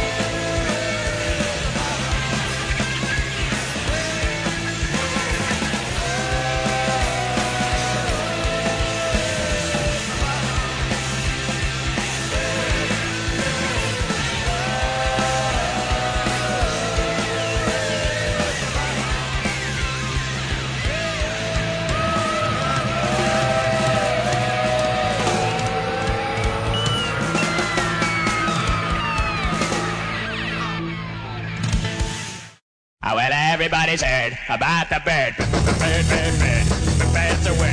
[33.95, 35.35] everybody's heard about the bird.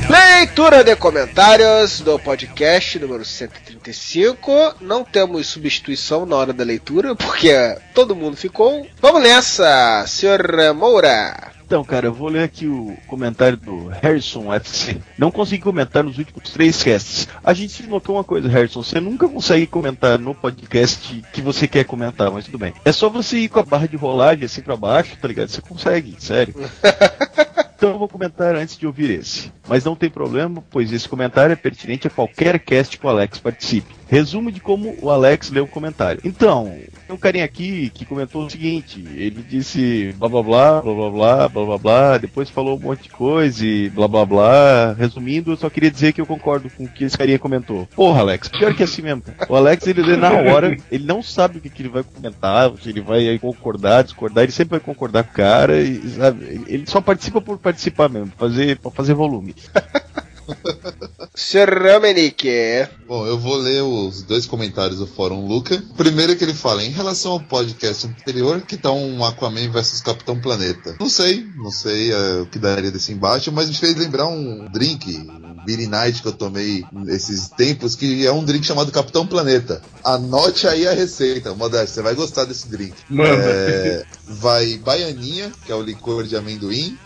[0.08, 4.74] Leitura de comentários do podcast número 135.
[4.80, 8.86] Não temos substituição na hora da leitura, porque todo mundo ficou.
[9.00, 11.52] Vamos nessa, senhor Moura.
[11.72, 14.98] Então, cara, eu vou ler aqui o comentário do Harrison FC.
[15.16, 17.26] Não consegui comentar nos últimos três casts.
[17.42, 18.82] A gente notou uma coisa, Harrison.
[18.82, 22.74] Você nunca consegue comentar no podcast que você quer comentar, mas tudo bem.
[22.84, 25.48] É só você ir com a barra de rolagem assim pra baixo, tá ligado?
[25.48, 26.54] Você consegue, sério.
[27.82, 29.50] Então eu vou comentar antes de ouvir esse.
[29.66, 33.40] Mas não tem problema, pois esse comentário é pertinente a qualquer cast que o Alex
[33.40, 33.92] participe.
[34.08, 36.20] Resumo de como o Alex leu o comentário.
[36.22, 36.78] Então,
[37.12, 41.10] tem um carinha aqui que comentou o seguinte: ele disse blá blá blá, blá blá
[41.10, 44.92] blá, blá blá blá, depois falou um monte de coisa e blá blá blá.
[44.94, 47.86] Resumindo, eu só queria dizer que eu concordo com o que esse carinha comentou.
[47.94, 49.22] Porra, Alex, pior que assim mesmo.
[49.48, 52.88] O Alex, ele na hora, ele não sabe o que, que ele vai comentar, se
[52.88, 56.64] ele vai concordar, discordar, ele sempre vai concordar com o cara, e, sabe?
[56.66, 59.54] Ele só participa por participar mesmo, fazer, pra fazer volume.
[61.34, 62.86] Cerramenique.
[63.08, 65.82] Bom, eu vou ler os dois comentários do Fórum Luca.
[65.96, 70.38] Primeiro que ele fala, em relação ao podcast anterior, que tá um Aquaman versus Capitão
[70.38, 70.96] Planeta.
[71.00, 74.68] Não sei, não sei é, o que daria desse embate, mas me fez lembrar um
[74.70, 79.26] drink, um Beer Night que eu tomei esses tempos, que é um drink chamado Capitão
[79.26, 79.80] Planeta.
[80.04, 82.94] Anote aí a receita, Modesto, você vai gostar desse drink.
[83.08, 83.30] Manda.
[83.30, 86.98] É, vai baianinha, que é o licor de amendoim,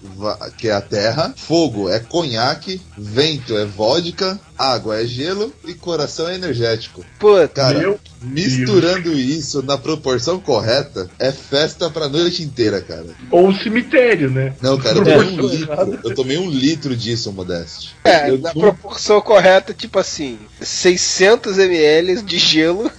[0.59, 1.33] que é a terra.
[1.37, 4.16] Fogo é conhaque, vento é vodka,
[4.59, 7.05] água é gelo e coração é energético.
[7.19, 13.07] Puta, Cara, Meu misturando isso na proporção correta, é festa pra noite inteira, cara.
[13.31, 14.55] Ou cemitério, né?
[14.61, 15.99] Não, cara, eu tomei um litro.
[16.05, 17.95] Eu tomei um litro disso, Modeste.
[18.05, 22.91] É, Eu na nu- proporção correta, tipo assim, 600 ml de gelo.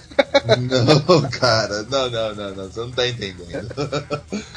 [0.58, 3.68] Não, cara, não, não, não, não, você não tá entendendo.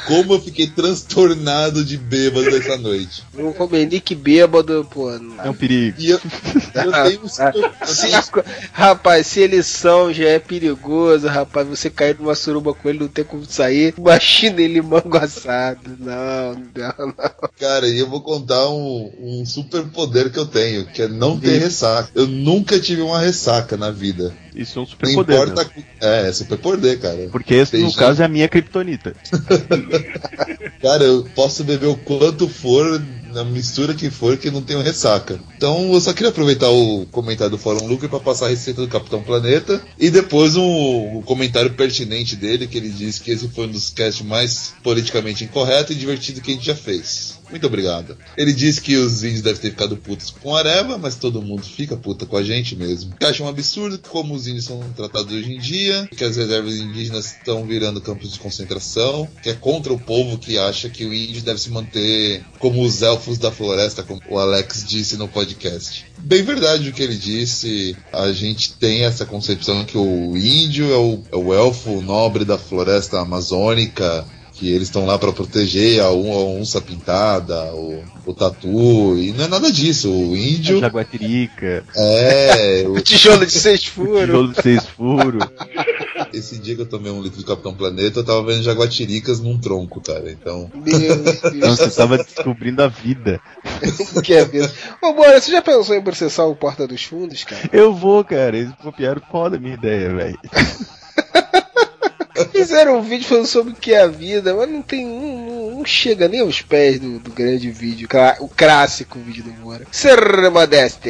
[0.08, 3.24] Como eu fiquei transtornado de bêbado essa noite.
[3.38, 5.12] Um Romenique bêbado, pô.
[5.12, 5.98] É um perigo.
[6.00, 6.20] E eu,
[6.76, 11.28] eu tenho um eu Se tenho a co- rapaz, se eles são, já é perigoso,
[11.28, 11.68] rapaz.
[11.68, 13.94] Você cair numa suruba com ele, não tem como sair.
[13.98, 15.82] Imagina ele mango assado.
[16.00, 17.14] Não, não, não.
[17.60, 21.40] Cara, e eu vou contar um, um super poder que eu tenho, que é não
[21.40, 22.10] ter ressaca.
[22.16, 24.34] Eu nunca tive uma ressaca na vida.
[24.56, 25.34] Isso é um super Não poder.
[25.48, 25.64] importa.
[25.76, 25.84] né?
[26.02, 27.30] É, é super poder, cara.
[27.32, 29.16] Porque esse, Tem no gente- caso, é a minha kriptonita.
[30.82, 35.40] Cara, eu posso beber o quanto for, na mistura que for, que não tenho ressaca.
[35.56, 38.88] Então eu só queria aproveitar o comentário do Fórum Lucre para passar a receita do
[38.88, 43.68] Capitão Planeta e depois um, um comentário pertinente dele, que ele disse que esse foi
[43.68, 47.31] um dos casts mais politicamente incorreto e divertido que a gente já fez.
[47.52, 48.18] Muito obrigado.
[48.38, 51.64] Ele disse que os índios devem ter ficado putos com a Areva, mas todo mundo
[51.64, 53.14] fica puta com a gente mesmo.
[53.20, 56.76] Que acha um absurdo como os índios são tratados hoje em dia, que as reservas
[56.76, 61.14] indígenas estão virando campos de concentração, que é contra o povo que acha que o
[61.14, 66.06] índio deve se manter como os elfos da floresta, como o Alex disse no podcast.
[66.20, 67.96] Bem verdade o que ele disse.
[68.14, 72.58] A gente tem essa concepção que o índio é o, é o elfo nobre da
[72.58, 74.26] floresta amazônica,
[74.62, 79.46] que eles estão lá para proteger a, a onça pintada, o, o tatu, e não
[79.46, 80.08] é nada disso.
[80.12, 82.86] O A índio jaguatirica, é.
[82.88, 84.22] o- Tijolo de seis furos.
[84.26, 85.44] tijolo de seis furos.
[86.32, 89.58] esse dia que eu tomei um litro do Capitão Planeta, eu tava vendo jaguatiricas num
[89.58, 90.32] tronco, cara.
[90.32, 90.70] Então.
[90.76, 90.84] Meu
[91.18, 91.40] Deus.
[91.56, 93.42] Então você estava descobrindo a vida.
[94.24, 94.72] que é mesmo.
[95.02, 97.68] Ô, Bora, você já pensou em processar o Porta dos Fundos, cara?
[97.74, 98.56] Eu vou, cara.
[98.56, 100.40] Eles copiaram foda a minha ideia, velho.
[102.52, 105.06] Fizeram um vídeo falando sobre o que é a vida, mas não tem.
[105.06, 108.08] Não, não- chega nem aos pés do, do grande vídeo,
[108.40, 109.86] o clássico vídeo do Moura.
[109.92, 111.10] Ser Modeste.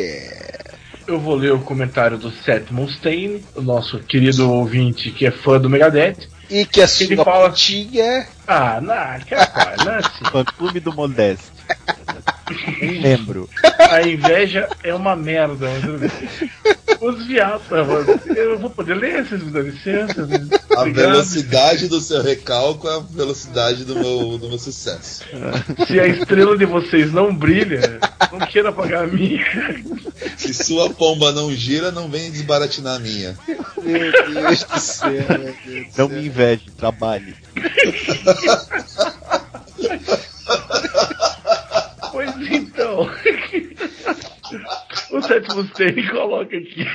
[1.06, 5.60] Eu vou ler o comentário do Seth Mustaine, o nosso querido ouvinte que é fã
[5.60, 6.28] do Megadeth.
[6.50, 8.28] E que a Ele sua fala- putinha.
[8.48, 10.26] Ah, não, que rapaz, não é assim.
[10.32, 11.46] Fã clube do Modeste.
[12.82, 13.50] Um membro.
[13.90, 15.68] A inveja é uma merda.
[17.00, 17.64] Os viados.
[18.36, 20.26] Eu vou poder ler, vocês me dão licença?
[20.26, 20.38] né?
[20.78, 25.24] A velocidade do seu recalco é a velocidade do meu, do meu sucesso.
[25.88, 28.00] Se a estrela de vocês não brilha,
[28.32, 29.44] não queira apagar a minha.
[30.38, 33.36] Se sua pomba não gira, não vem desbaratinar a minha.
[33.82, 37.34] Meu Deus do céu, meu Deus do Não me inveje, trabalhe.
[45.32, 46.86] 7 você e coloca aqui.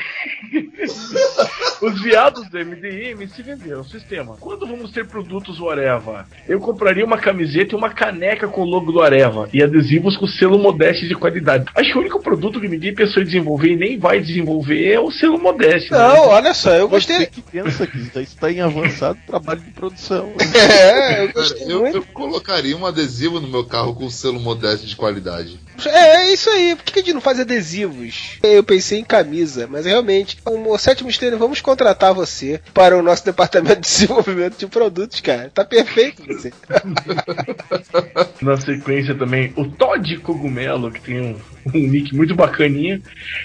[1.80, 3.82] Os viados do MDM se venderam.
[3.84, 4.37] Sistema.
[4.39, 6.26] Quando vamos ter produtos do Areva?
[6.47, 10.26] Eu compraria uma camiseta e uma caneca com o logo do Areva e adesivos com
[10.26, 11.64] selo modesto de qualidade.
[11.74, 15.01] Acho que o único produto que ninguém a pessoa desenvolver e nem vai desenvolver é
[15.01, 15.93] o selo modesto.
[15.93, 15.99] Né?
[15.99, 16.20] Não, né?
[16.20, 17.16] olha só, eu gostei.
[17.16, 20.32] Você que pensa que isso está em avançado trabalho de produção.
[20.66, 24.97] É, eu, Cara, eu, eu colocaria um adesivo no meu carro com selo modesto de
[24.97, 25.59] qualidade.
[25.85, 26.74] É, é isso aí.
[26.77, 28.39] Por que a gente não faz adesivos?
[28.43, 33.24] Eu pensei em camisa, mas realmente, o sétimo esteiro, vamos contratar você para o nosso
[33.24, 35.51] departamento de desenvolvimento de produtos, cara.
[35.53, 36.53] Tá perfeito você.
[38.41, 41.37] Na sequência também, o Todd Cogumelo, que tem um,
[41.74, 43.01] um nick muito bacaninha.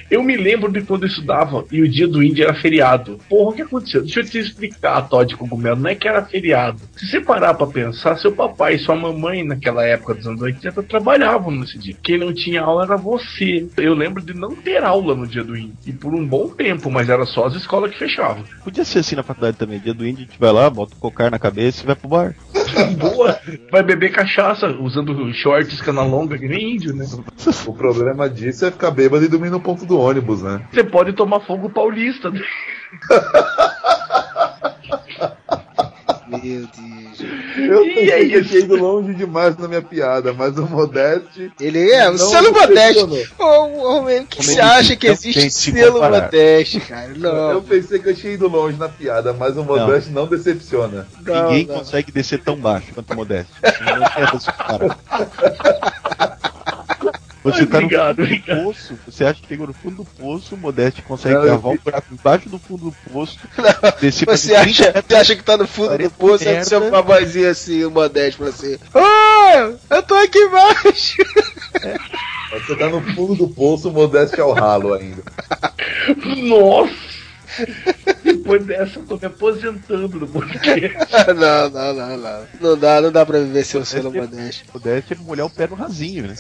[0.09, 3.19] Eu me lembro de quando eu estudava e o dia do índio era feriado.
[3.29, 4.01] Porra, o que aconteceu?
[4.01, 5.79] Deixa eu te explicar, Todd Cogumelo.
[5.79, 6.81] Não é que era feriado.
[6.95, 10.83] Se você parar pra pensar, seu papai e sua mamãe, naquela época dos anos 80,
[10.83, 11.95] trabalhavam nesse dia.
[12.01, 13.67] Quem não tinha aula era você.
[13.77, 15.75] Eu lembro de não ter aula no dia do índio.
[15.85, 18.43] E por um bom tempo, mas era só as escolas que fechavam.
[18.63, 19.79] Podia ser assim na faculdade também.
[19.79, 22.07] Dia do índio, a gente vai lá, bota o cocar na cabeça e vai pro
[22.07, 22.35] bar.
[22.97, 23.39] Boa!
[23.71, 27.05] Vai beber cachaça usando shorts cana longa, que nem índio, né?
[27.65, 30.61] O problema disso é ficar bêbado e dormir no ponto do ônibus, né?
[30.71, 32.31] Você pode tomar fogo paulista.
[36.31, 37.19] Meu Deus.
[37.57, 40.65] Eu E pensei é que eu tinha ido longe demais na minha piada, mas o
[40.65, 41.51] Modeste.
[41.59, 43.29] Ele é, o Não selo Modeste.
[43.37, 43.43] Ô,
[43.97, 46.23] ô, man, o que você acha que não existe selo comparar.
[46.23, 47.11] Modeste, cara?
[47.11, 47.17] Eu
[47.55, 47.61] Não.
[47.63, 51.05] pensei que eu tinha ido longe na piada, mas o Modeste não, decepciona.
[51.25, 51.75] não, Ninguém não.
[51.79, 53.51] consegue descer tão baixo quanto o Modesto.
[53.61, 54.97] Não comparar.
[57.43, 58.63] Você Ai, tá no obrigado, fundo do obrigado.
[58.63, 61.71] poço, você acha que chegou no fundo do poço, o Modeste consegue Não, eu cavar
[61.73, 63.39] um buraco embaixo do fundo do poço,
[64.27, 66.63] Você acha, você acha que tá no fundo do poço, merda.
[66.63, 68.79] você uma vozinha assim, o Modeste, pra você.
[68.93, 71.17] Ah, eu tô aqui embaixo.
[72.51, 75.23] Você tá no fundo do poço, o Modeste é o ralo ainda.
[76.47, 76.91] Nossa!
[78.51, 80.97] Depois dessa, eu tô me aposentando do podcast.
[81.33, 82.47] não, não, não, não.
[82.59, 84.65] Não dá, não dá pra viver sem o selo Modeste.
[85.11, 86.35] É molhar o pé no rasinho, né?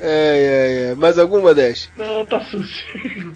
[0.00, 0.94] É, é, é.
[0.94, 1.90] Mais algum, Modeste?
[1.98, 3.34] Não, tá sossego.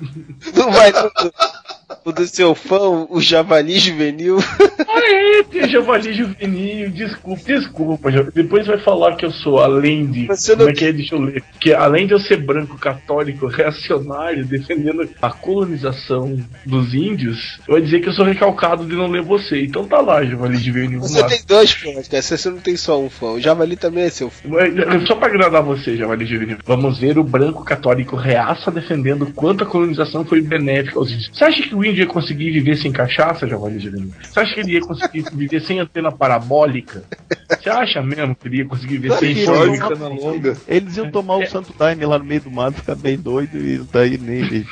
[0.55, 1.13] Não vai no,
[2.05, 4.39] o do seu fã, o Javali Juvenil.
[4.93, 8.11] Ah, é, tem javali juvenil, desculpa, desculpa.
[8.35, 10.27] Depois vai falar que eu sou, além de.
[10.27, 10.93] Você Como não- é que é?
[10.93, 11.43] Deixa eu ler.
[11.61, 16.37] Que além de eu ser branco, católico, reacionário, defendendo a colonização
[16.67, 19.63] dos índios, eu vou dizer que eu sou recalcado de não ler você.
[19.65, 21.01] Então tá lá, javali juvenil.
[21.01, 22.23] Você tem dois fãs, cara.
[22.23, 23.27] Você não tem só um fã.
[23.33, 24.49] O Javali também é seu fã.
[24.49, 26.59] Mas, Só pra agradar você, Javali Juvenil.
[26.67, 31.31] Vamos ver o branco católico reaça defendendo quanto a colonização foi benéfica aos índios.
[31.33, 34.13] Você acha que o índio ia conseguir viver sem cachaça, Javali Juvenil?
[34.23, 37.05] Você acha que ele ia conseguir viver sem antena parabólica?
[37.49, 39.35] Você acha mesmo que ele ia conseguir viver sem.
[39.79, 40.57] Cana longa.
[40.67, 43.79] Eles iam tomar o Santo Daime lá no meio do mato, ficar bem doido e
[43.93, 44.65] daí nem.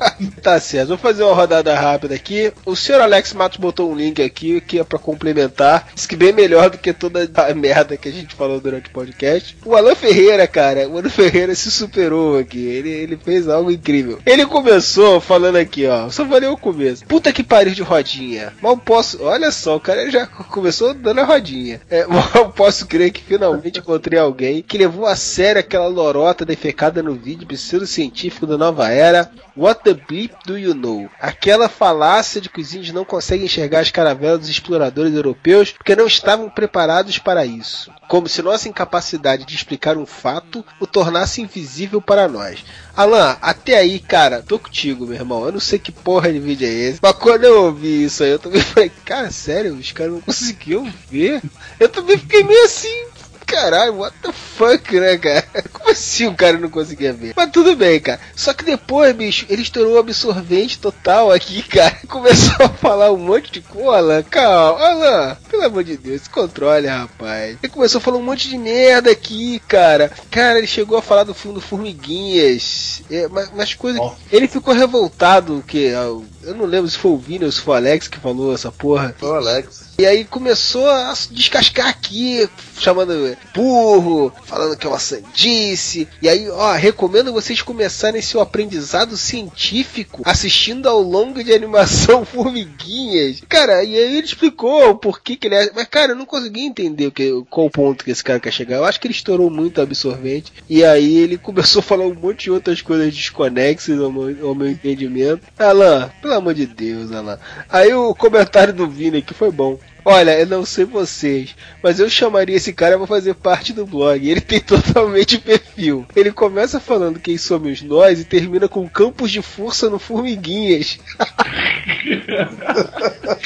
[0.42, 2.52] Tá certo, vou fazer uma rodada rápida aqui.
[2.64, 5.88] O senhor Alex Matos botou um link aqui que é pra complementar.
[5.94, 8.92] Diz que bem melhor do que toda a merda que a gente falou durante o
[8.92, 9.56] podcast.
[9.64, 12.58] O Alan Ferreira, cara, o Alan Ferreira se superou aqui.
[12.58, 14.18] Ele, ele fez algo incrível.
[14.24, 16.08] Ele começou falando aqui, ó.
[16.08, 17.04] Só valeu o começo.
[17.04, 18.52] Puta que pariu de rodinha.
[18.62, 19.22] Mal posso.
[19.22, 21.80] Olha só, o cara já começou dando a rodinha.
[21.90, 27.02] É, mal posso crer que finalmente encontrei alguém que levou a sério aquela lorota defecada
[27.02, 29.30] no vídeo pseudo-científico da nova era.
[29.56, 31.08] What the bleep do you know?
[31.20, 35.96] Aquela falácia de que os índios não conseguem enxergar as caravelas dos exploradores europeus porque
[35.96, 37.90] não estavam preparados para isso.
[38.08, 42.64] Como se nossa incapacidade de explicar um fato o tornasse invisível para nós.
[42.96, 45.44] Alan, até aí, cara, tô contigo, meu irmão.
[45.44, 46.98] Eu não sei que porra de vídeo é esse.
[47.00, 50.92] Mas quando eu ouvi isso aí, eu também falei, cara, sério, os caras não conseguiam
[51.08, 51.40] ver.
[51.78, 53.06] Eu também fiquei meio assim,
[53.50, 55.44] caralho, what the fuck, né, cara?
[55.72, 57.32] Como assim o cara não conseguia ver?
[57.36, 58.20] Mas tudo bem, cara.
[58.36, 61.96] Só que depois, bicho, ele estourou o absorvente total aqui, cara.
[62.08, 63.90] Começou a falar um monte de coisa.
[63.90, 67.58] Alan, calma, Alan, pelo amor de Deus, se controle, rapaz.
[67.62, 70.12] Ele começou a falar um monte de merda aqui, cara.
[70.30, 73.02] Cara, ele chegou a falar do fundo Formiguinhas.
[73.10, 74.00] É, mas, mas coisas.
[74.30, 76.24] Ele ficou revoltado, que eu
[76.56, 79.14] não lembro se foi o Vini ou se foi o Alex que falou essa porra.
[79.18, 79.79] Foi o Alex.
[80.00, 82.48] E aí começou a descascar aqui,
[82.78, 86.08] chamando burro, falando que é uma sandice.
[86.22, 93.42] E aí, ó, recomendo vocês começarem seu aprendizado científico assistindo ao longo de animação Formiguinhas.
[93.46, 95.70] Cara, e aí ele explicou o porquê que ele é.
[95.74, 98.76] Mas, cara, eu não consegui entender que, qual o ponto que esse cara quer chegar.
[98.76, 100.50] Eu acho que ele estourou muito absorvente.
[100.66, 104.54] E aí ele começou a falar um monte de outras coisas desconexas ao meu, ao
[104.54, 105.42] meu entendimento.
[105.58, 107.38] Alan, pelo amor de Deus, Alan.
[107.68, 109.78] Aí o comentário do Vini aqui foi bom.
[110.04, 114.28] Olha, eu não sei vocês, mas eu chamaria esse cara pra fazer parte do blog.
[114.28, 116.06] Ele tem totalmente perfil.
[116.16, 120.98] Ele começa falando quem somos nós e termina com campos de força no Formiguinhas.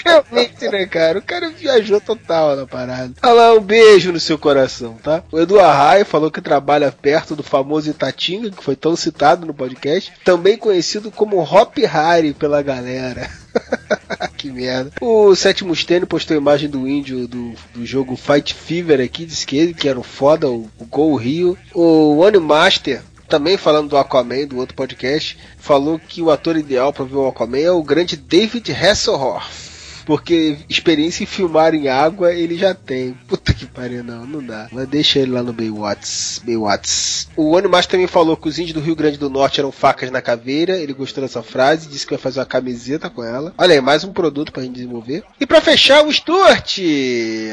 [0.05, 1.19] Realmente, né, cara?
[1.19, 3.13] O cara viajou total na parada.
[3.23, 5.23] Olha lá, um beijo no seu coração, tá?
[5.33, 9.55] O Edu Arraio falou que trabalha perto do famoso Itatinga, que foi tão citado no
[9.55, 13.29] podcast, também conhecido como Hop Harry pela galera.
[14.45, 14.93] que merda.
[15.01, 19.47] O Sétimo Stênio postou a imagem do índio do, do jogo Fight Fever aqui, disse
[19.47, 21.57] que ele que era o foda, o, o Gol Rio.
[21.73, 26.93] O One Master também falando do Aquaman, do outro podcast, falou que o ator ideal
[26.93, 29.64] para ver o Aquaman é o grande David Hasselhoff.
[30.05, 33.15] Porque experiência em filmar em água ele já tem.
[33.27, 34.69] Puta que pariu, não, não dá.
[34.73, 36.41] Mas deixa ele lá no Baywatch.
[36.45, 37.29] Baywatch.
[37.37, 40.21] O Animais também falou que os índios do Rio Grande do Norte eram facas na
[40.21, 40.77] caveira.
[40.77, 43.55] Ele gostou dessa frase, disse que vai fazer uma camiseta com ela.
[43.57, 45.25] Olha aí, mais um produto pra gente desenvolver.
[45.41, 46.79] E pra fechar, o Stuart,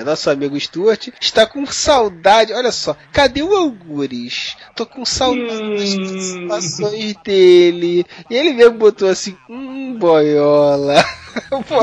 [0.06, 2.54] nosso amigo Stuart, está com saudade.
[2.54, 4.56] Olha só, cadê o Algures?
[4.76, 8.06] Tô com saudade das participações dele.
[8.30, 11.04] E ele mesmo botou assim, hum, boiola.
[11.68, 11.82] Pô,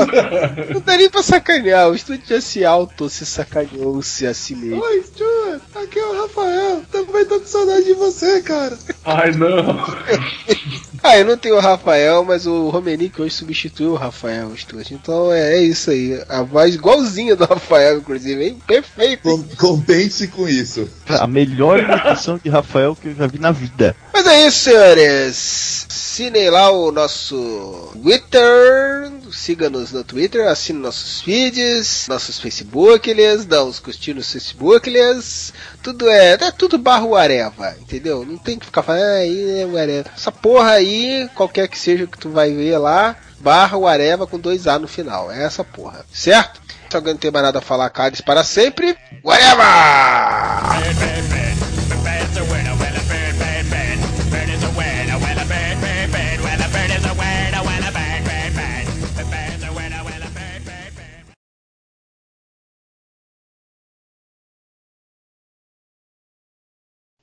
[0.73, 1.89] não dá nem pra sacanear.
[1.89, 4.81] O Stuart já se auto se sacaneou-se a si mesmo.
[4.83, 6.81] Oi, Stuart, aqui é o Rafael.
[6.91, 8.77] Também tô com saudade de você, cara.
[9.05, 9.49] Ai, não.
[11.01, 14.91] Ah, eu não tenho o Rafael, mas o Romenick hoje substituiu o Rafael Stuart.
[14.91, 16.21] Então é, é isso aí.
[16.27, 18.57] A voz igualzinha do Rafael, inclusive, hein?
[18.67, 19.21] Perfeito.
[19.23, 20.89] Com- Contente-se com isso.
[21.07, 23.95] A melhor imitação de Rafael que eu já vi na vida.
[24.13, 25.85] Mas é isso, senhores.
[26.19, 29.09] Assinem lá o nosso Twitter.
[29.31, 35.53] Siga-nos no Twitter, assine nossos feeds, nossos Facebooks, dá uns curtir nos Facebooks.
[35.81, 38.25] Tudo é, é tudo barro areva, entendeu?
[38.25, 40.03] Não tem que ficar falando, aí é.
[40.13, 44.37] Essa porra aí, qualquer que seja que tu vai ver lá, barra o areva com
[44.37, 45.31] dois A no final.
[45.31, 46.59] É essa porra, certo?
[46.89, 48.93] Se alguém não tem mais nada a falar, cales para sempre.
[49.23, 49.69] Whatever!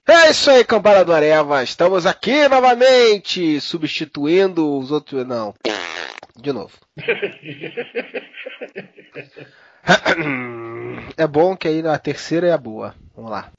[0.09, 1.63] É isso aí, cambada do Areva.
[1.65, 5.27] Estamos aqui novamente, substituindo os outros.
[5.27, 5.55] Não.
[6.37, 6.73] De novo.
[11.17, 12.93] É bom que aí na terceira é a boa.
[13.15, 13.53] Vamos lá.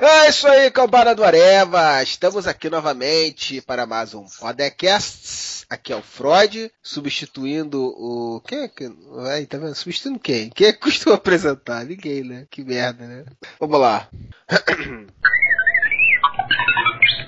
[0.00, 2.00] É isso aí, cambada do Areva.
[2.04, 5.64] Estamos aqui novamente para mais um podcast.
[5.68, 8.40] Aqui é o Freud, substituindo o.
[8.46, 8.88] Quem é que.
[9.32, 9.74] Aí, tá vendo?
[9.74, 10.50] Substituindo quem?
[10.50, 11.84] Quem é que costuma apresentar?
[11.84, 12.46] Ninguém, né?
[12.48, 13.24] Que merda, né?
[13.58, 14.08] Vamos lá.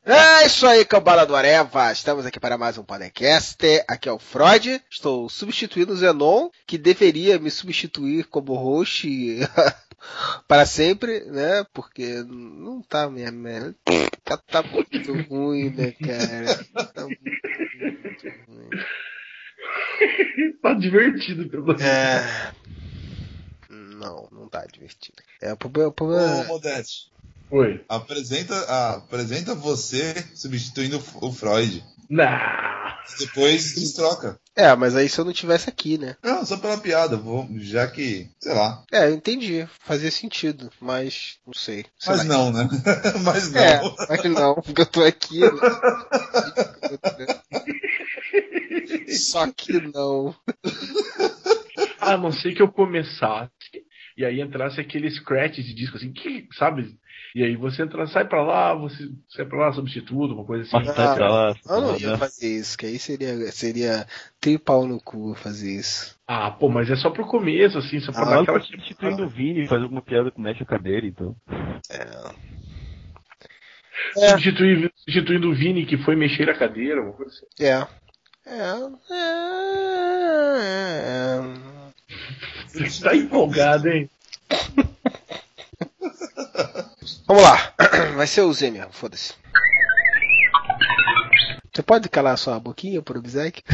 [0.04, 1.90] É isso aí, cambada do Areva.
[1.92, 3.56] Estamos aqui para mais um podcast.
[3.88, 4.80] Aqui é o Freud.
[4.88, 9.08] Estou substituindo o Zenon, que deveria me substituir como host
[10.46, 11.64] para sempre, né?
[11.72, 13.74] Porque não tá minha merda.
[14.24, 16.64] Tá, tá muito ruim, né, cara?
[16.92, 17.20] Tá muito
[18.48, 18.70] ruim.
[20.62, 21.82] tá divertido, pelo menos.
[21.82, 22.52] É.
[23.68, 25.18] Não, não tá divertido.
[25.40, 25.88] É o problema.
[25.88, 26.42] O problema...
[26.42, 27.10] Ô, Modeste.
[27.50, 27.84] Oi.
[27.88, 31.84] Apresenta, ah, apresenta você substituindo o Freud.
[32.08, 32.24] Não.
[33.18, 34.38] Depois eles trocam.
[34.60, 36.16] É, mas aí se eu não tivesse aqui, né?
[36.22, 38.84] Não, só pela piada, vou, já que, sei lá.
[38.92, 39.66] É, eu entendi.
[39.80, 41.86] Fazia sentido, mas não sei.
[41.98, 42.34] sei Mas lá.
[42.36, 42.68] não, né?
[43.24, 43.60] Mas não.
[43.62, 45.40] É, mas não, porque eu tô aqui.
[45.40, 45.48] né?
[49.16, 50.34] Só que não.
[52.00, 53.50] A não ser que eu começasse
[54.16, 56.94] e aí entrasse aquele scratch de disco assim, que, sabe?
[57.34, 60.84] E aí você entra, sai pra lá, você sai pra lá, substituto, uma coisa assim.
[60.86, 61.98] Sai pra lá, Eu não né?
[62.00, 64.04] ia fazer isso, que aí seria, seria
[64.40, 66.16] ter pau no cu fazer isso.
[66.26, 68.58] Ah, pô, mas é só pro começo, assim, só pra dar Ah, aquela.
[68.58, 71.36] tá substituindo o Vini, faz alguma piada que mexe a cadeira, então.
[74.14, 77.46] Substituir, substituindo o Vini que foi mexer a cadeira, uma coisa assim.
[77.64, 77.86] É.
[78.46, 78.72] É.
[79.12, 79.14] É.
[81.36, 81.38] é.
[82.88, 84.10] Você tá empolgado, hein?
[87.26, 87.74] Vamos lá.
[88.16, 89.34] Vai ser o Z mesmo, foda-se.
[91.72, 93.62] Você pode calar sua boquinha pro Obsec?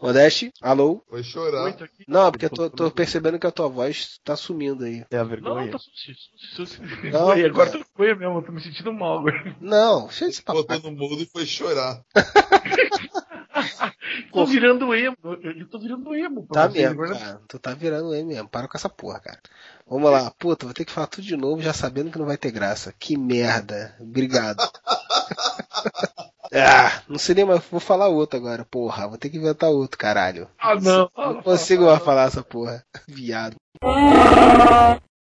[0.00, 1.02] Modeste, alô?
[1.08, 1.74] Foi chorar.
[2.06, 5.04] Não, porque eu tô, tô percebendo que a tua voz tá sumindo aí.
[5.10, 5.70] É a Não, vergonha.
[5.72, 5.78] tá.
[7.12, 9.56] Não, Foi, agora tu foi mesmo, eu tô me sentindo mal agora.
[9.60, 10.78] Não, cheio de Botou papai.
[10.90, 12.02] no mudo e foi chorar.
[14.32, 16.46] Tô virando emo, eu tô virando emo.
[16.52, 17.18] Tá vocês mesmo, agora.
[17.18, 17.40] cara.
[17.48, 18.48] Tu tá virando aí mesmo.
[18.48, 19.38] Para com essa porra, cara.
[19.86, 20.30] Vamos lá.
[20.38, 22.94] Puta, vou ter que falar tudo de novo já sabendo que não vai ter graça.
[22.98, 23.94] Que merda.
[24.00, 24.58] Obrigado.
[26.52, 27.62] ah, não sei nem mais.
[27.70, 29.08] Vou falar outro agora, porra.
[29.08, 30.48] Vou ter que inventar outro, caralho.
[30.58, 31.10] Ah, não.
[31.16, 32.84] Não consigo mais falar essa porra.
[33.06, 33.56] Viado.